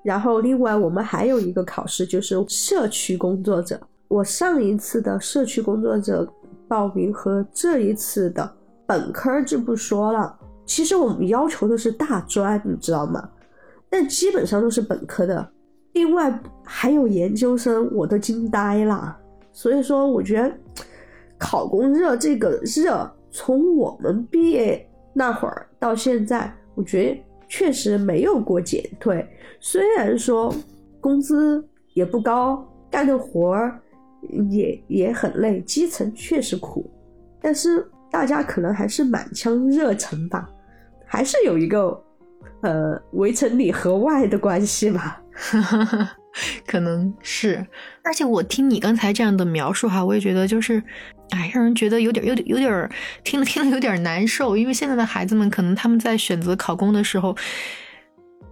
[0.02, 3.80] 然后，另外我们还有一个考试，就是社区工作者。
[4.10, 6.28] 我上一次的社区工作者
[6.66, 13.30] 报名和这一次的本科就不说了，其实我们要求的是大专，你知道吗？
[13.88, 15.48] 但基本上都是本科的，
[15.92, 19.16] 另外还有研究生，我都惊呆了。
[19.52, 20.52] 所以说，我觉得
[21.38, 29.24] 考公热这个热，从我们毕业那会儿到现在，我觉得确实没有过减退。
[29.60, 30.52] 虽然说
[31.00, 33.80] 工资也不高，干的活儿
[34.50, 36.90] 也也很累，基层确实苦，
[37.40, 40.48] 但是大家可能还是满腔热忱吧，
[41.06, 42.02] 还是有一个
[42.62, 45.22] 呃围城里和外的关系吧。
[46.64, 47.66] 可能是，
[48.04, 50.80] 而且我听你刚才这样的描述哈，我也觉得就是，
[51.30, 52.90] 哎，让人觉得有点、有点、有点
[53.24, 54.56] 听了听了有点难受。
[54.56, 57.36] 因为现在的孩子们可能他们在选择考公的时候，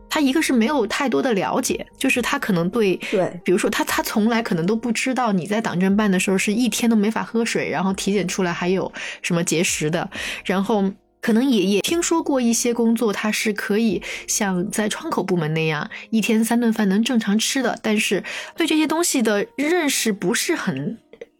[0.08, 8.92] 他一个是没有太多的了解，就是他可能对对比如说他他从来可能都不知道你在党政办的时候是一天都没法喝水，然后体检出来还有
[9.22, 10.10] 什么结石的，
[10.44, 10.92] 然后。
[11.20, 18.22] 可能也也听说过一些工作，它是可以像在窗口部门那样一天三顿饭能正常吃的，但是
[18.56, 20.96] 对这些东西的认识不是很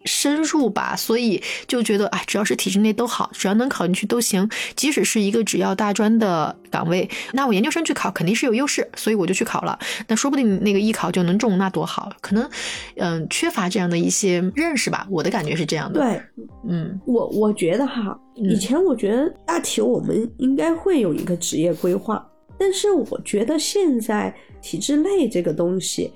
[0.08, 4.48] 深入吧，所以就觉得哎，只要是体制内都好，只要能考进去都行。
[4.74, 9.78] 即使是一个只要大专的岗位，那我研究生去考肯定是有优势，所以我就去考了。
[10.08, 12.10] 那说不定那个艺考就能中，那多好。
[12.20, 12.48] 可能
[12.96, 16.22] 嗯、缺乏这样的一些认识吧，我的感觉是这样的。，对，
[16.68, 22.26] 嗯我我觉得哈，嗯以前我觉得大体我们应该会有一个职业规划，
[22.58, 26.12] 但是我觉得现在体制内这个东西，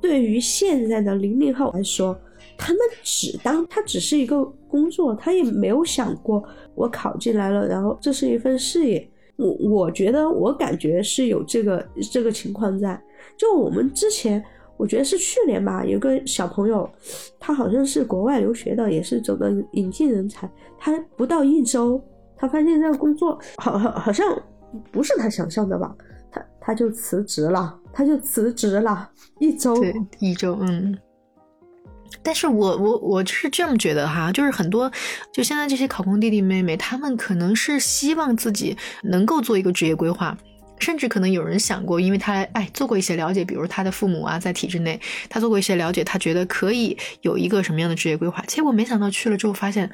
[0.00, 2.18] 对于现在的零零后来说，
[2.56, 6.42] 他们只当他只是一个工作，他也没有想过
[6.74, 9.10] 我考进来了，然后这是一份事业。
[9.36, 13.00] 我我觉得我感觉是有这个这个情况在。
[13.36, 14.42] 就我们之前，
[14.76, 16.88] 我觉得是去年吧，有个小朋友，
[17.40, 20.48] 他好像是国外留学的，也是走的引进人才。
[20.78, 22.00] 他不到一周，
[22.36, 24.40] 他发现这个工作好好好像
[24.92, 25.92] 不是他想象的吧，
[26.30, 30.96] 他他就辞职了，他就辞职了一周，对，一周，嗯。
[32.22, 34.90] 但是我我我是这么觉得哈，就是很多
[35.32, 40.36] 就现在这些考公弟弟妹妹，他们可能是希望自己能够做一个职业规划，
[40.78, 49.90] 甚至可能有人想过，因为他哎做过一些了解，比如他的父母啊在体制内，他做过一些了解，他觉得可以有一个什么样的职业规划，结果没想到去了之后发现。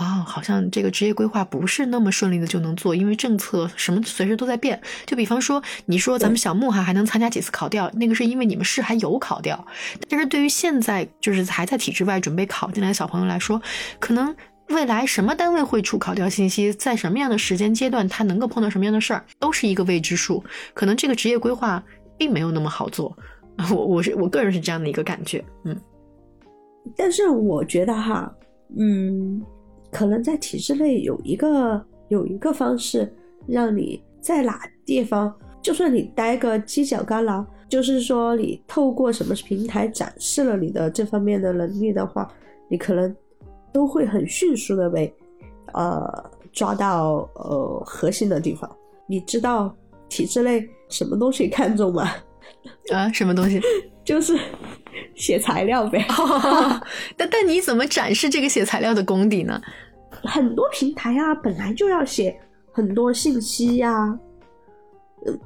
[0.00, 4.80] 啊，好像这个职业规划不是那么顺利的就能做，因为政策什么随时都在变。
[5.04, 9.62] 就比方说，你说咱们小木哈还能参加几次考调，那个是因为你们市还有考调。
[10.08, 13.60] 但是对于现在就是还在体制外准备考进来的小朋友来说，
[13.98, 14.34] 可能
[14.68, 20.42] 未来什么单位会出考调信息，在什么样的时间阶段他能够碰到什么样的事儿，都是一个未知数。
[20.72, 21.82] 可能这个职业规划
[22.16, 23.14] 并没有那么好做。
[23.70, 25.78] 我我是我个人是这样的一个感觉，嗯。
[26.96, 28.32] 但是我觉得哈，
[28.78, 29.42] 嗯。
[29.90, 33.12] 可能在体制内有一个有一个方式，
[33.46, 42.30] 让你在哪地方，就算你待个犄角旮旯，就是说你透过什么平台展示了你的这方面的能力的话，
[42.68, 43.14] 你可能
[43.72, 45.12] 都会很迅速的被
[45.72, 48.70] 呃抓到呃核心的地方。
[49.06, 49.74] 你知道
[50.08, 52.10] 体制内什么东西看重吗？
[52.92, 53.60] 啊，什么东西？
[54.04, 54.36] 就是
[55.14, 56.04] 写材料呗。
[57.16, 59.60] 但但你怎么展示这个写材料的功底呢？
[60.22, 62.38] 很多平台啊，本来就要写
[62.72, 64.18] 很多信息呀，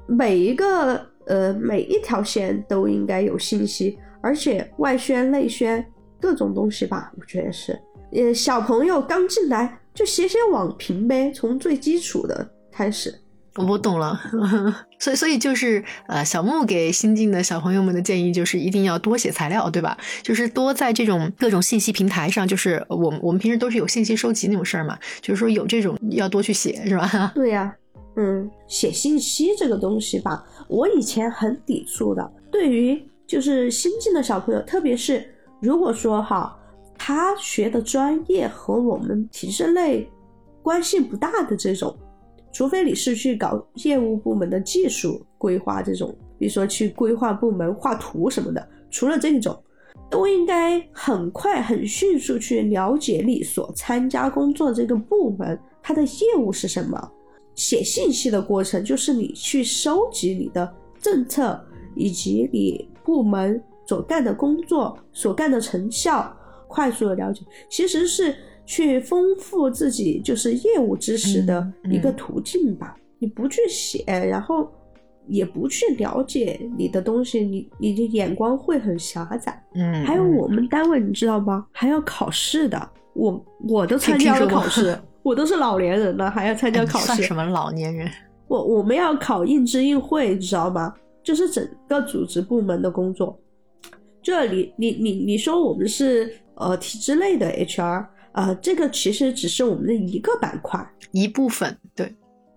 [0.06, 5.84] 每一个呃每一条线都应该有信息，而且外宣内宣
[6.20, 7.78] 各种东西吧，我觉得是。
[8.12, 13.14] 呃，小朋友刚进来就写写网评呗，从最基础的开始。
[13.56, 14.20] 我懂了，
[14.98, 19.96] 所以所以就是呃，小木给新进的小朋友们的建议就是一定要多写材料，对吧？
[20.22, 27.30] 就是多在这种各种信息平台上，就是我们我们平时都是有信息收集那种事儿嘛，就是说有这种要多去写，是吧？
[27.32, 27.72] 对呀，
[28.16, 32.32] 嗯，写信息这个东西吧，我以前很抵触的。
[32.50, 35.24] 对于就是新进的小朋友，特别是
[35.60, 36.56] 如果说哈，
[36.98, 40.10] 他学的专业和我们体制内
[40.60, 41.96] 关系不大的这种。
[42.54, 49.60] 除非你是去搞业务部门的技术规划这种，比如说去规划部门画图什么的，除了这种，
[50.08, 57.10] 都应该很快很迅速去了解你所参加工作这个部门它的业务是什么。
[57.56, 61.60] 写信息的过程就是你去收集你的政策
[61.96, 66.32] 以及你部门所干的工作所干的成效，
[66.68, 68.32] 快速的了解，其实是。
[68.66, 72.96] 去丰富自己就是业务知识的一个途径吧。
[73.18, 74.70] 你不去写，然后
[75.26, 79.62] 也不去了解你的东西，你你的眼光会很狭窄。
[79.74, 81.66] 嗯，还有我们单位你知道吗？
[81.72, 82.90] 还要考试的。
[83.14, 87.06] 我我都参加了考试， 我都是老年人了，还要参加考试。
[87.06, 88.10] 算什么老年人？
[88.48, 90.92] 我我们要考应知应会，你知道吗？
[91.22, 93.38] 就是整个组织部门的工作。
[94.20, 98.06] 这里你你你说我们是呃体制内的 HR。
[98.34, 102.12] 呃，这个其实只是我们的一个板块，一部分，对，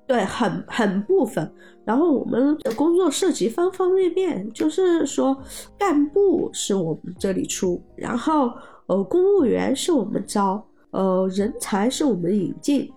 [0.08, 1.52] 对，很很部分。
[1.86, 5.38] 然后我们的工作涉及方方面面，就是说，
[5.78, 8.52] 干部是我们这里出，然后
[8.88, 12.92] 呃，公务员是我们招，呃，人才是我们引进，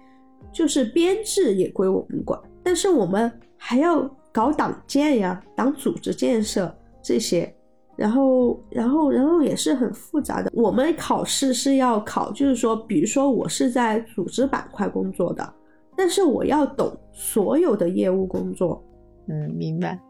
[0.50, 2.40] 就是编制也归我们管。
[2.62, 7.54] 但是我们还要搞党建呀，党组织建设这些。
[8.00, 10.50] 然后，然后，然后也是很复杂的。
[10.54, 15.54] 我们考试是要考，就是说，比如说我是在组织板块工作的，
[15.94, 18.82] 但是我要懂所有的业务工作。
[19.28, 20.00] 嗯，明白。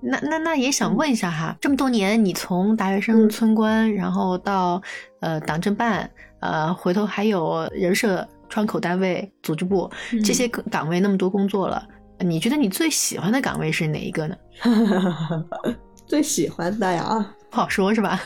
[0.00, 4.80] 那那那也想问一下哈，这么多年，你从大学生、村官，然后到
[5.18, 6.08] 呃党政办，
[6.38, 9.90] 呃，回头还有人社窗口单位、组织部
[10.24, 11.84] 这些岗位，那么多工作了，
[12.20, 14.36] 你觉得你最喜欢的岗位是哪一个呢？
[16.06, 18.20] 最喜欢的呀，不好说，是吧？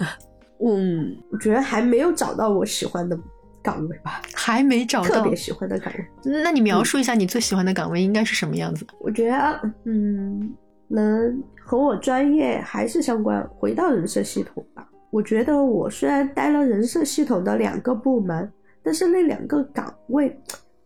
[0.63, 3.19] 嗯，我觉得还没有找到我喜欢的
[3.63, 6.07] 岗位吧，还没找到特别喜欢的岗位。
[6.23, 8.87] 那你描述一下你最喜欢的岗位应该是什么样子？
[9.01, 10.55] 我觉得，嗯，
[10.89, 14.87] 能和我专业还是相关，回到人社系统吧。
[15.11, 18.53] 我觉得我虽然待了人社系统的两个部门，
[18.83, 20.39] 但是那两个岗位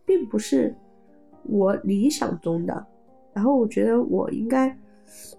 [0.05, 0.73] 并不是
[1.43, 2.87] 我理想中的。
[3.33, 4.75] 然后我觉得我应该。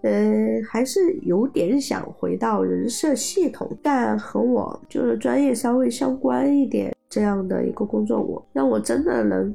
[0.02, 9.54] 呃，还是有点想回到人设系统，但和我就是专业稍微相关一点这样的一个工作，我让我真的能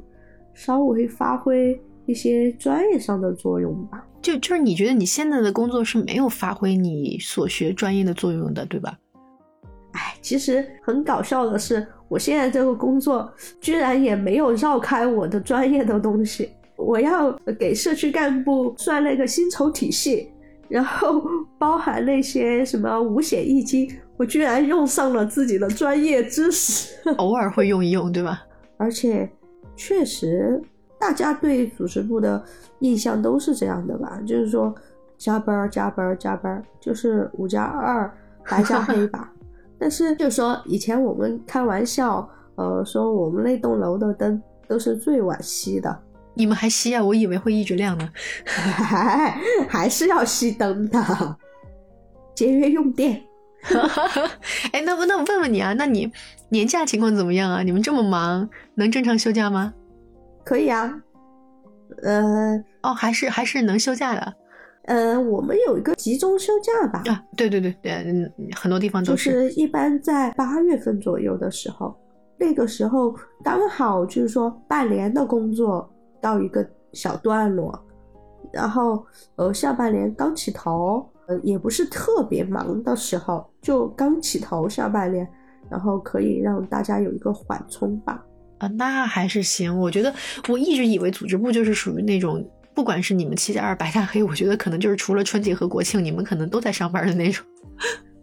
[0.54, 4.06] 稍微发挥一些专业上的作用吧。
[4.20, 8.98] 就就是你觉得你现在的工作是没有发挥你所学专业的作用的，对吧？
[9.92, 16.50] 哎，其实很搞笑的是，我现在这个工作居然也没有绕开我的专业的东西。
[16.84, 20.30] 我要给社区干部算那个薪酬体系，
[20.68, 21.22] 然后
[21.58, 28.42] 包含那些什么五险一金，我居然用上了自己的专业知识， 偶尔会用一用，对吧？
[28.76, 29.30] 而且
[29.76, 30.60] 确实，
[30.98, 32.42] 大家对组织部的
[32.80, 34.20] 印象都是这样的吧？
[34.26, 34.74] 就是说
[35.16, 38.12] 加班加班加班，就是五加二
[38.48, 39.32] 白加黑吧。
[39.78, 45.96] 但是就说以前我们开玩笑，呃，说我们那栋楼的灯都是最晚熄的。
[46.34, 47.02] 你们还熄啊？
[47.02, 48.08] 我以为会一直亮呢。
[48.44, 49.36] 还
[49.68, 51.36] 还是要熄灯的，
[52.34, 53.22] 节约用电。
[54.72, 56.10] 哎，那那我问问你啊，那你
[56.48, 57.62] 年假情况怎么样啊？
[57.62, 59.72] 你们这么忙，能正常休假吗？
[60.44, 61.00] 可以啊。
[62.02, 64.34] 呃，哦，还是还是能休假的。
[64.86, 67.02] 呃，我们有一个集中休假吧？
[67.06, 69.30] 啊，对对对对，嗯，很多地方都是。
[69.30, 71.94] 就是一般在八月份左右的时候，
[72.38, 73.14] 那个时候
[73.44, 75.88] 刚好就是说半年的工作。
[76.22, 77.78] 到一个小段落，
[78.52, 79.04] 然后
[79.34, 85.28] 呃下半年刚起头，呃也不是特别忙的时候，就刚起头下半年，
[85.68, 88.24] 然后可以让大家有一个缓冲吧。
[88.58, 89.76] 啊，那还是行。
[89.76, 90.14] 我觉得
[90.48, 97.44] 我一直以为组织部就是属于那种，不管是你们七加二白加黑，我觉得可能就是除了春节和国庆，你们可能都在上班的那种。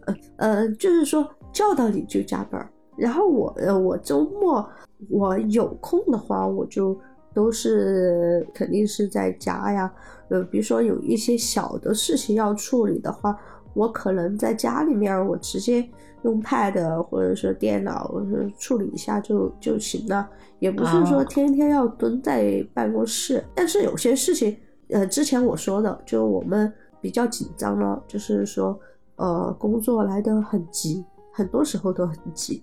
[0.06, 4.66] 呃呃，就是说叫到你就加班，然后我呃我周末
[5.10, 6.98] 我有空的话我就。
[7.32, 9.92] 都是肯定是在家呀，
[10.28, 13.38] 呃，比如说有一些小的事情要处理的话，
[13.74, 15.88] 我可能在家里面，我直接
[16.22, 18.12] 用 pad 或者是电脑
[18.58, 20.28] 处理一下就就行了，
[20.58, 23.44] 也不是说天天要蹲在办公室。
[23.54, 24.56] 但是有些事情，
[24.88, 28.78] 呃，之前我说的，就我们比较紧张了，就是说，
[29.16, 32.62] 呃，工作来得很急，很多时候都很急，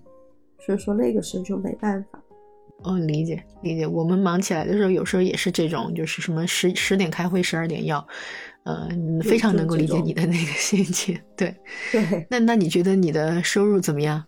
[0.60, 2.20] 所以说那个时候就没办法。
[2.84, 3.86] 哦，理解理解。
[3.86, 8.06] 我们忙起来的时候，有时候也是这种，就是什么十十点开会，十二点要，
[8.62, 8.88] 呃，
[9.22, 11.18] 非常能够理解你的那个心情。
[11.36, 11.52] 对
[11.90, 12.26] 对。
[12.30, 14.24] 那那你觉得你的收入怎么样？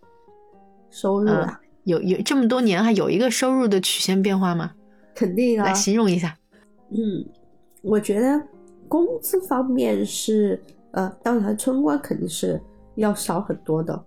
[0.90, 4.72] 收入啊，有有这么多年还有一个收入的曲线变化吗？
[5.14, 5.66] 肯定啊。
[5.66, 6.36] 来形容一下。
[6.90, 7.24] 嗯，
[7.82, 8.42] 我觉得
[8.88, 12.60] 工资方面是，呃，当然春官肯定是
[12.96, 14.04] 要少很多的，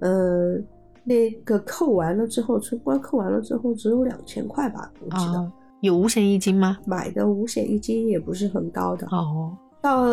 [0.00, 0.66] 嗯。
[1.04, 5.52] 那个扣完了之后，春官扣完了之后只有两千块吧，我记得。
[5.80, 6.78] 有五险一金吗？
[6.86, 9.06] 买的五险一金也不是很高的。
[9.10, 9.54] 哦。
[9.82, 10.06] 到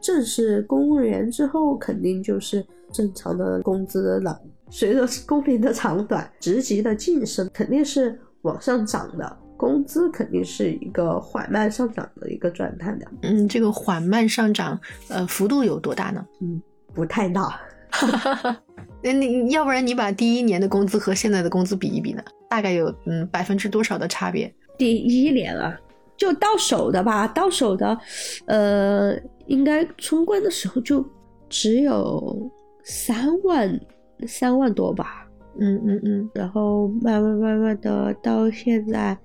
[0.00, 4.40] 正式公务员之后，肯定就是正常的工资了。
[4.70, 13.06] 随着工龄的长短，职级的晋升肯定是往上涨的，工资肯定是一个缓慢上涨的一个状态的。
[13.22, 14.78] 嗯，这个缓慢上涨，
[15.08, 16.24] 呃，幅度有多大呢？
[16.40, 16.62] 嗯，
[16.94, 17.58] 不太大。
[19.02, 22.22] 那你要不然你把第一年的工资和现在的工资比一比呢？
[22.48, 24.52] 大概有嗯百分之多少的差别？
[24.76, 25.78] 第一年啊，
[26.16, 27.98] 就到手的吧，到手的，
[28.46, 29.16] 呃，
[29.46, 31.04] 应该冲关的时候就
[31.48, 32.50] 只有
[32.82, 33.80] 三万
[34.26, 35.26] 三万多吧。
[35.60, 39.16] 嗯嗯嗯，然后慢慢慢慢的到现在，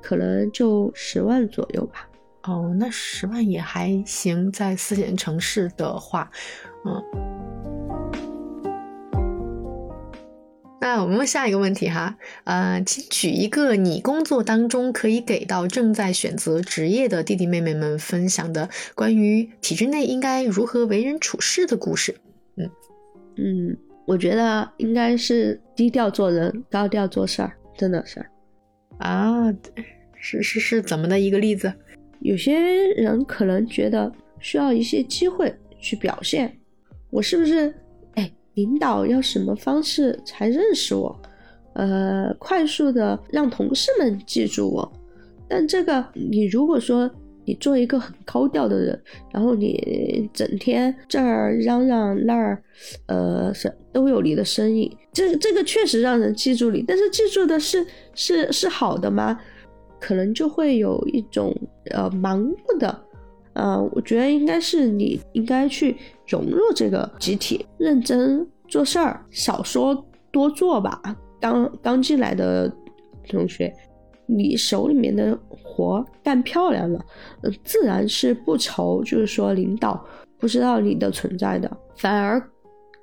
[0.00, 2.08] 可能就十万左右吧。
[2.44, 6.30] 哦，那十万也还行，在四线城市的话，
[6.84, 7.41] 嗯。
[10.94, 22.14] 那我们问下一个问题哈，呃，请举一个你工作当中可以给到正在选择职业的弟弟妹妹们分享的关于体制内应该如何为人处事的故事。
[22.56, 22.70] 嗯
[23.36, 28.22] 嗯，我觉得应该是低调做人，高调做事儿，真的是。
[28.98, 29.50] 啊，
[30.20, 31.72] 是是是怎么的一个例子？
[32.20, 32.60] 有些
[32.96, 36.54] 人可能觉得需要一些机会去表现，
[37.08, 37.72] 我是不是？
[38.54, 41.14] 领导要什么方式才认识我？
[41.74, 44.92] 呃，快速的让同事们记住我。
[45.48, 47.10] 但这个，你如果说
[47.44, 52.62] 你做一个很高调的人，然后你整天这儿嚷嚷那儿，
[53.06, 56.84] 呃，是都有你的身影，这这个确实让人记住你。
[56.86, 59.40] 但是记住的是是是好的吗？
[59.98, 61.54] 可能就会有一种
[61.90, 63.04] 呃盲目的。
[63.54, 65.96] 呃，我觉得应该是你应该去
[66.26, 71.00] 融入这个集体，认真做事儿，少说多做吧。
[71.40, 72.72] 刚刚进来的
[73.28, 73.72] 同学，
[74.26, 77.04] 你手里面的活干漂亮了，
[77.42, 80.02] 嗯，自然是不愁，就是说领导
[80.38, 82.40] 不知道你的存在的，反而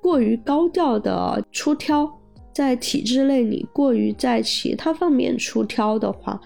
[0.02, 2.10] 过于高调的出挑，
[2.52, 6.40] 在体制内你过于在其他方面出挑的话，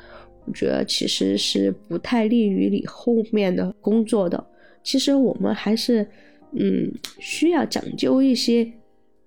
[0.46, 4.44] 我觉得其实是不太利于你后面的工作的。
[4.82, 6.06] 其实我们还是，
[6.52, 8.70] 嗯，需要讲究一些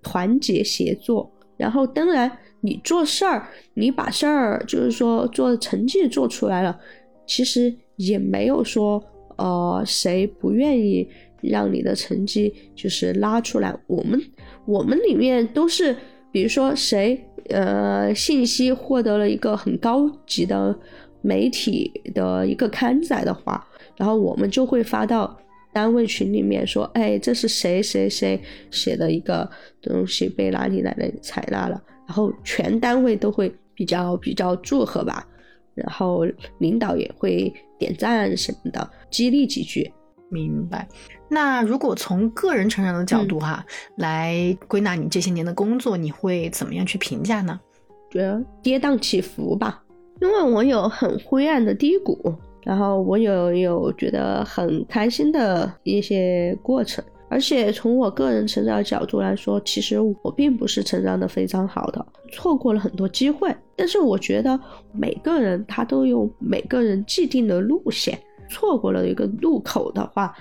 [0.01, 2.31] 团结协作，然后当然。
[2.59, 6.77] 你做事儿，你把事儿就是说做成绩做出来了，
[7.27, 9.01] 其实也没有说
[9.37, 11.07] 呃谁不愿意
[11.39, 13.73] 让你的成绩就是拉出来。
[13.85, 14.19] 我们
[14.65, 15.95] 我们里面都是，
[16.31, 20.77] 比如说谁呃信息获得了一个很高级的
[21.27, 23.67] 媒体的一个刊载的话，
[23.97, 25.37] 然后我们就会发到
[25.73, 29.49] 单位群里面说，哎，这是谁谁谁写的一个
[29.81, 31.83] 东西被哪里哪里采纳了。
[32.07, 35.27] 然后全单位都会比较比较祝贺吧，
[35.75, 36.25] 然后
[36.59, 39.91] 领导也会点赞什么的，激励几句。
[40.29, 40.87] 明白。
[41.29, 43.65] 那如果从个人成长的角度哈
[43.97, 47.59] 来归纳你这些年的工作，你会怎么样去评价呢？
[48.09, 49.83] 觉得跌宕起伏吧，
[50.21, 57.03] 因为我有很灰暗的低谷，然后我有有觉得很开心的一些过程。
[57.29, 63.53] 而且从我个人成长角度来说，其实我并不是成长的非常好的，错过了很多机会。
[63.75, 64.57] 但是我觉得
[64.93, 68.17] 每个人他都有每个人既定的路线，
[68.49, 70.33] 错过了一个路口的话，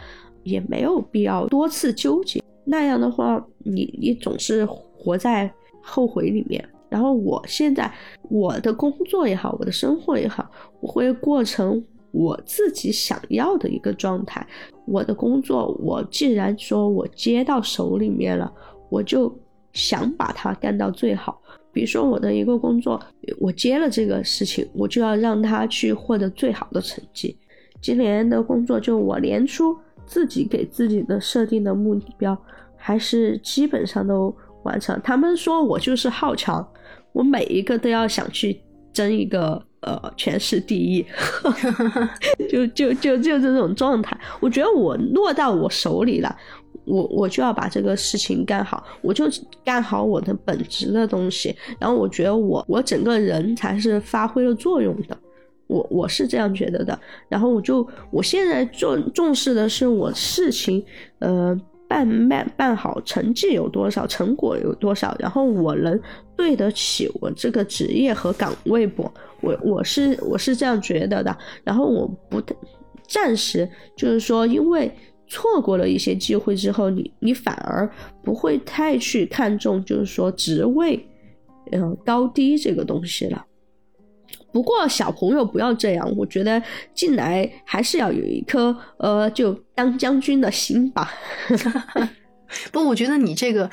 [0.45, 2.41] 也没有必要多次纠结。
[2.65, 5.53] 那样的话，你你总是活在
[5.83, 6.65] 后悔里面。
[6.89, 11.85] 然后我现在我的工作也好，我的生活也好，我会过成。
[12.13, 14.47] 我自己想要的一个状态，
[14.87, 18.51] 我的工作，我既然说我接到手里面了，
[18.89, 19.31] 我就
[19.75, 21.39] 想把它干到最好。
[21.73, 22.99] 比如说我的一个工作，
[23.39, 27.37] 我接了这个事情，我就要让他去获得最好的成绩。
[27.83, 29.77] 今年的工作，就我年初
[30.07, 32.35] 自己给自己的设定的目标，
[32.77, 34.35] 还是基本上都
[34.67, 35.01] 完成。
[35.03, 36.67] 他们说我就是好强，
[37.13, 38.61] 我每一个都要想去
[38.93, 39.63] 争一个。
[39.83, 41.07] 呃，全市第一，
[42.51, 44.19] 就就就就这种状态。
[44.41, 46.37] 我觉得我落到我手里了，
[46.85, 49.29] 我我就要把这个事情干好，我就
[49.65, 51.55] 干好我的本职的东西。
[51.79, 55.17] 然后我觉得我我整个人才是发挥了作用的，
[55.69, 56.99] 我我是这样觉得的。
[57.29, 60.85] 然后我就我现在重重视的是我事情，
[61.21, 61.57] 呃。
[61.89, 66.01] 办办办好，成绩有多少，成果有多少，然后我能
[66.37, 69.11] 对得起我这个职业和岗位不？
[69.41, 71.37] 我我是我是这样觉得的。
[71.63, 72.43] 然后我不
[73.07, 74.91] 暂时就是说，因为
[75.29, 77.89] 错过了一些机会之后，你你反而
[78.23, 81.07] 不会太去看重，就是说职位，
[81.73, 83.45] 嗯高低这个东西了。
[84.57, 86.63] 不过小朋友不要这样，我觉得
[86.95, 91.13] 进来还是要有一颗呃，就当将军的心吧。
[92.73, 93.69] 不，我觉得你这个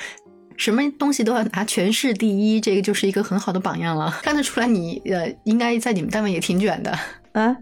[0.58, 4.20] 什么东西都要拿全市第一，这个就是一个很好的榜样了。
[4.24, 6.92] 看得出来你呃，应该在你们单位也挺卷的
[7.32, 7.56] 啊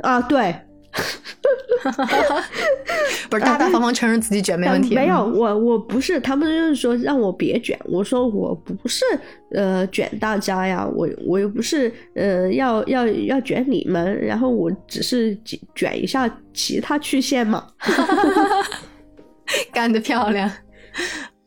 [0.00, 0.54] 啊，对。
[3.30, 4.94] 不是大大方方承认自己卷没问题。
[4.94, 7.78] 没有，我我不是，他们就是说让我别卷。
[7.84, 9.04] 我说我不是
[9.52, 15.36] 呃卷大家呀，我我又不是呃要要要卷你们，然后我只是
[15.74, 17.66] 卷一下其他区县嘛。
[19.72, 20.50] 干得漂亮，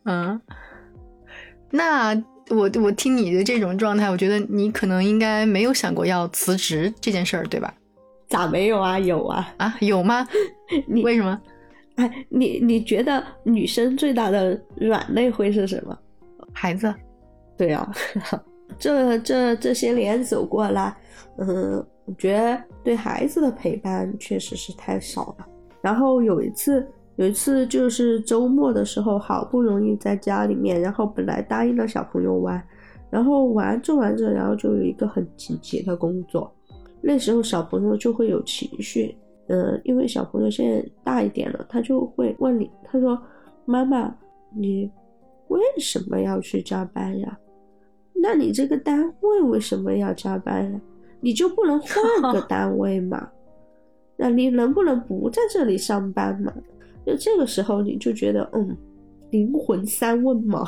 [0.05, 0.39] 嗯。
[1.71, 2.15] 那
[2.49, 7.73] 我我听你的这种状态，我觉得你可能应该没有想过要辞职这件事儿，对吧？
[8.29, 8.97] 咋没有啊？
[8.99, 9.53] 有啊！
[9.57, 10.25] 啊，有吗？
[10.87, 11.41] 你为什么？
[11.95, 15.97] 哎，你你觉得女生最大的软肋会是什么？
[16.53, 16.93] 孩子。
[17.57, 17.91] 对啊，
[18.79, 20.95] 这这这些年走过来，
[21.39, 25.45] 嗯，我觉得对孩子的陪伴确实是太少了。
[25.81, 32.63] 然后有一次，有一次就是周末的时候，好不容易在家里面，然后本来答应了小朋友玩，
[33.09, 36.49] 然后玩着玩着，然后就有一个很紧急的工作。
[37.01, 43.19] 那时候小朋友就会有情绪，嗯，因为小朋友现在大一点了，他就会问你，他说
[43.65, 44.13] ：“妈妈，
[44.55, 44.91] 你
[45.47, 47.37] 为什么要去加班呀？
[48.13, 50.81] 那你这个单位为什么要加班呀？
[51.21, 53.29] 你就不能换个 单位吗？
[54.17, 56.53] 那你能不能不在这里上班嘛？
[57.05, 58.75] 就这个时候你就觉得，嗯，
[59.31, 60.65] 灵魂三问嘛。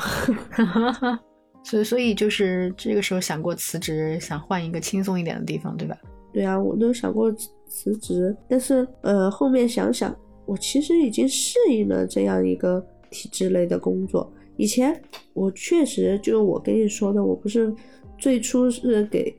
[1.62, 5.96] 所以，所以就是这个时候想过辞职，想换一个轻松一点的地方，对吧？
[6.32, 7.30] 对啊，我都想过
[7.66, 10.16] 辞职，但是呃，后面想想，
[10.46, 14.30] 我其实已经适应了这样一个体制类的工作。
[14.56, 15.00] 以前
[15.32, 17.72] 我确实就我跟你说的，我不是
[18.18, 19.34] 最初是给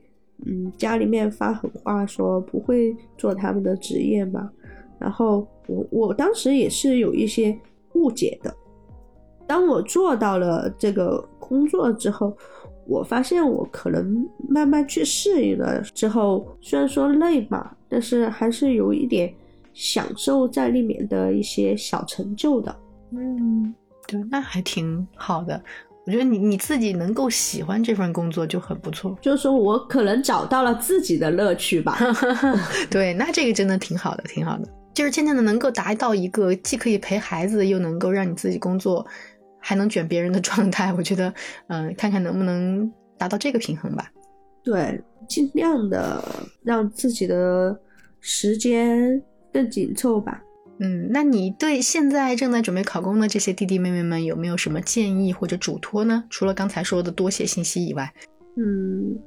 [0.46, 4.52] 嗯，家里面发狠话说不会做他们的职业嘛。
[5.00, 7.58] 然后我我当时也是有一些
[7.94, 8.54] 误解的。
[9.48, 12.36] 当我做到了这个工作之后，
[12.88, 19.34] 我发现我可能慢慢去适应了之后，虽然说累吧，但是还是有一点
[19.74, 22.76] 享受在里面的一些小成就的。
[23.12, 23.74] 嗯，
[24.08, 25.62] 对，那还挺好的。
[26.06, 29.18] 我觉得你你自己能够喜欢这份工作就很不错。
[29.22, 31.98] 就是说我可能找到了自己的乐趣吧。
[32.92, 34.68] 对，那这个真的挺好的，挺好的。
[34.94, 39.06] 就是渐渐的能够达到一个既可以陪孩子，又能够让你自己工作，
[39.64, 40.92] 还能卷别人的状态。
[40.94, 41.34] 我觉得，
[41.68, 44.12] 嗯，看看能不能达到这个平衡吧。
[44.62, 46.22] 对，尽量的
[46.64, 47.80] 让自己的
[48.20, 50.44] 时间更紧凑吧。
[50.80, 56.26] 嗯，那你对现在正在准备考公的这些弟弟妹妹们有没有什么建议或者嘱托呢？
[56.30, 58.14] 除了刚才说的多写信息以外，
[58.58, 59.18] 嗯，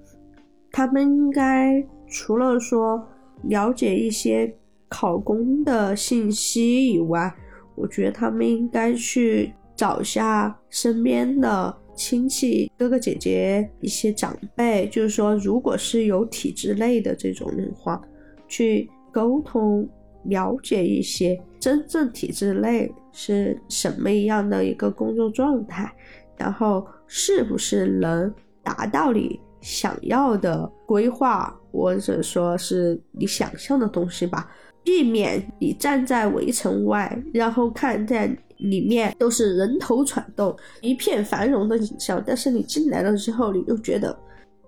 [0.72, 3.08] 他们应该除了说
[3.44, 4.54] 了解一些
[4.88, 7.32] 考公的信息以外，
[7.74, 18.00] 我觉得他们应该去找一下身边的亲戚、哥哥姐姐、一些长辈，就是说，如果是有体制内的这种的话，
[18.48, 19.88] 去沟通。
[20.28, 25.88] 了解一些真正体制内是什么样的一个工作状态，
[26.36, 34.50] 然后是不是能达到你想要的规划，或者说是你想象的东西吧？
[34.82, 44.18] 避免你站在围城外，然后看见里面都是人头攒动、一片繁荣的景象，但是你进来了之后，你又觉得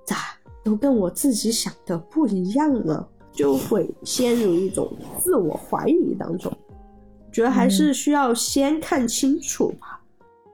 [0.04, 0.16] 咋
[0.64, 3.08] 都跟我自己想的不一样了。
[3.30, 6.52] 就会陷入一种自我怀疑当中，
[7.30, 10.02] 觉得还是需要先看清楚吧。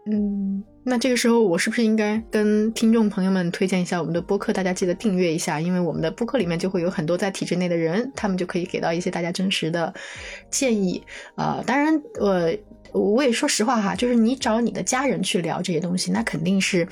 [0.05, 4.53] 嗯，那这个时候我是不是应该跟听众朋友们推荐一下我们的播客？
[4.53, 9.93] 大家记得订阅一下，因为我们的播客里面就会有很多在体制内的人，他们就可以给到一些大家真实的
[10.51, 11.03] 建议。
[11.35, 12.53] 啊，当然，我
[12.93, 16.87] 我也说实话哈，就是你找你的家人去聊这些东西，那肯定是。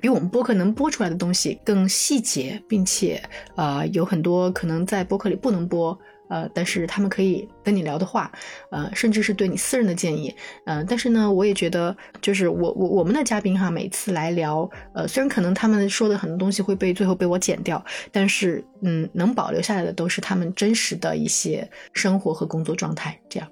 [0.00, 3.22] 比我们播客能播出来的东西更细节，并且
[3.54, 5.96] 呃有很多可能在播客里不能播，
[6.32, 8.32] 呃，但是他们可以跟你聊的话，
[8.70, 23.48] 呃，甚至是对你私人的建议，嗯，但是呢，我也觉得就是我我我们的嘉宾哈，每次来聊，呃，虽然可能他们说的很多东西会被最后被我剪掉，但是嗯，能保留下来的都是他们真实的一些生活和工作状态，这样，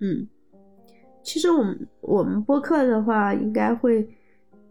[0.00, 0.26] 嗯，
[1.22, 4.06] 其实我们我们播客的话，应该会。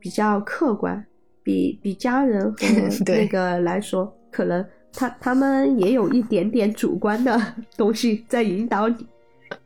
[0.02, 1.06] 比较客观，
[1.44, 2.58] 比比家人和
[3.06, 9.08] 那个来说，可能他他们也有一点点主观的东西在引导你，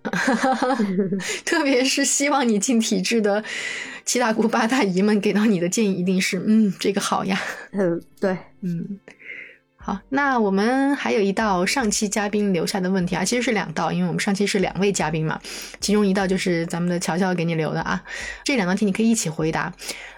[1.45, 3.43] 特别是希望你进体制的
[4.05, 7.39] 七大姑八大姨们给到你的建议一定是，嗯，这个好呀，
[7.74, 8.99] 嗯，对，嗯。
[9.86, 15.38] 好，那我们还有一道上期嘉宾留下的问题啊，其实是两道，因为我们上期是两位嘉宾嘛，
[15.82, 18.01] 其中一道就是咱们的乔乔给你留的啊，
[18.45, 19.74] 这两道题你可以一起回答。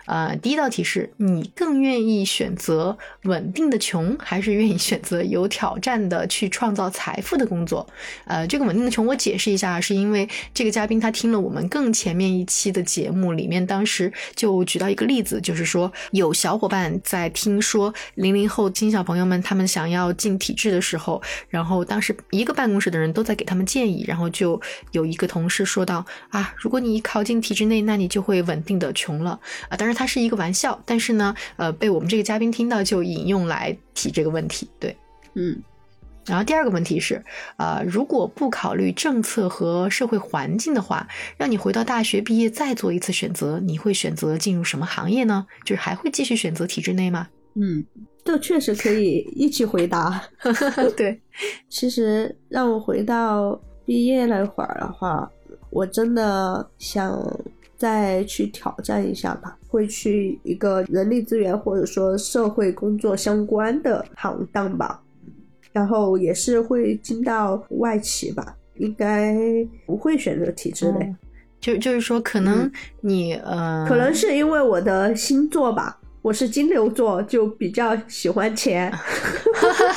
[0.05, 7.87] 呃，第一道题是你更愿意选择稳定的穷，还是愿意选择有挑战的去创造财富的工作？
[8.25, 29.39] 呃，这个稳定的穷我解释一下，是因为这个嘉宾他听了我们更前面一期的节目，里面当时就举到一个例子，就是说有小伙伴在听说零零后新小朋友们他们想要进体制的时候，然后当时一个办公室的人都在给他们建议，然后就有一个同事说到啊，如果你考进体制内，那你就会稳定的穷了
[29.69, 29.94] 啊，当然。
[29.95, 34.95] 它是一个玩笑，但是呢，呃，被我们这个嘉宾听到就引用来提这个问题，对，
[35.33, 35.63] 嗯。
[36.27, 37.23] 然后第二个问题是，
[37.57, 45.45] 呃，如果不考虑政策和社会环境的话，让你回到大学毕业再做一次选择，你会选择进入什么行业呢？
[45.63, 47.27] 就是还会继续选择体制内吗？
[47.53, 47.85] 嗯，
[48.23, 50.19] 这确实可以一起回答。
[50.97, 51.21] 对，
[51.69, 55.29] 其实让我回到毕业那会儿的话，
[55.69, 57.15] 我真的想。
[57.85, 64.99] 再去挑战一下吧，会去一个人力资源或者说社会工作相关的行当吧，
[65.71, 69.37] 然后也是会进到外企吧，应该
[69.85, 71.15] 不会选择体制内。
[71.59, 72.71] 就就是说，可能
[73.01, 78.91] 你呃，可能是因为我的星座吧，我是金牛座，就比较喜欢钱。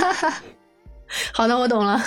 [1.32, 1.98] 好的，我懂了。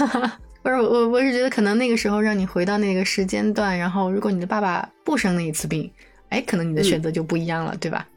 [0.64, 5.92] 不是我，我是觉得可能那个时候让你回到那个时间段，然后如果你的爸爸不生那一次病，
[6.30, 8.08] 哎，可能你的选择就不一样了，对吧？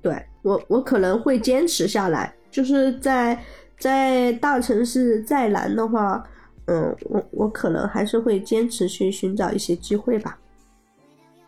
[0.00, 3.38] 对我，我可能会坚持下来，就是在
[3.78, 6.24] 在大城市再难的话，
[6.66, 10.38] 嗯，我我可能还是会坚持去寻找一些机会吧。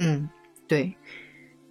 [0.00, 0.28] 嗯，
[0.68, 0.92] 对，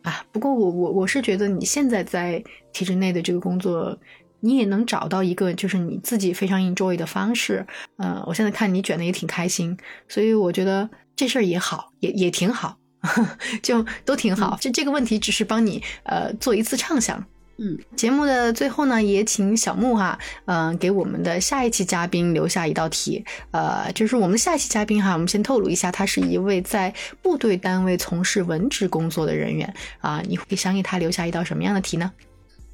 [0.02, 3.96] 啊，不过我我我是觉得你现在在体制内的这个工作。
[4.42, 7.66] 你也能找到一个就是你自己非常 enjoy 的方式。
[7.98, 9.78] 呃，我现在看你卷的也挺开心，
[10.08, 12.78] 所以我觉得这事儿也好，也也挺好，
[13.64, 14.58] 就都挺好。
[14.60, 17.24] 就这个问题只是帮你呃做一次畅想。
[17.64, 23.24] 嗯，节目的最后呢，也请小木哈，嗯，给我们的下一期嘉宾留下一道题。
[23.52, 30.24] 呃，就是我们的下一期嘉宾哈，我们先透露一下，他是一位在部队单位从事文职工作的人员啊。
[30.28, 32.12] 你会想给他留下一道什么样的题呢？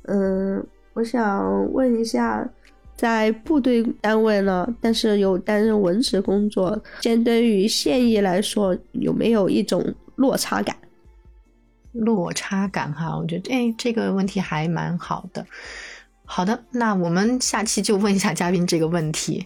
[0.04, 0.66] 嗯，
[0.98, 2.44] 我想问一下，
[2.96, 10.76] 在部队单位呢，但是有担任文职工作，相对于现役来说，有没有一种落差感？
[11.92, 15.46] 落差感哈，我觉得哎，这个问题还蛮好的。
[16.26, 19.46] 好的，那我们下期就问一下嘉宾这个问题。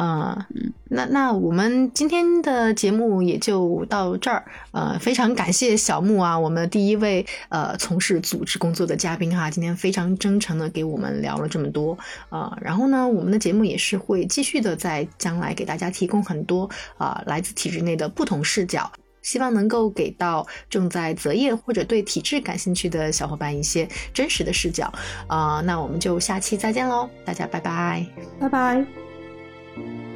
[0.00, 0.46] 嗯，
[0.84, 4.44] 那那我们今天的节目也就到这儿。
[4.70, 11.98] 呃，非常感谢小木啊，我们第一位呃从事组织工作的嘉宾哈，今天非常真诚的给我们聊了这么多。
[12.28, 18.90] 呃，然后呢，我们的节目也是会继续的在将来给大家提供很多啊来自体制内的不同视角。
[19.20, 24.90] 希望能够给到正在择业或者对体制感兴趣的小伙伴一些真实的视角，
[25.26, 28.06] 啊，那我们就下期再见喽，大家拜拜，
[28.40, 29.07] 拜拜。
[29.78, 30.07] Thank you.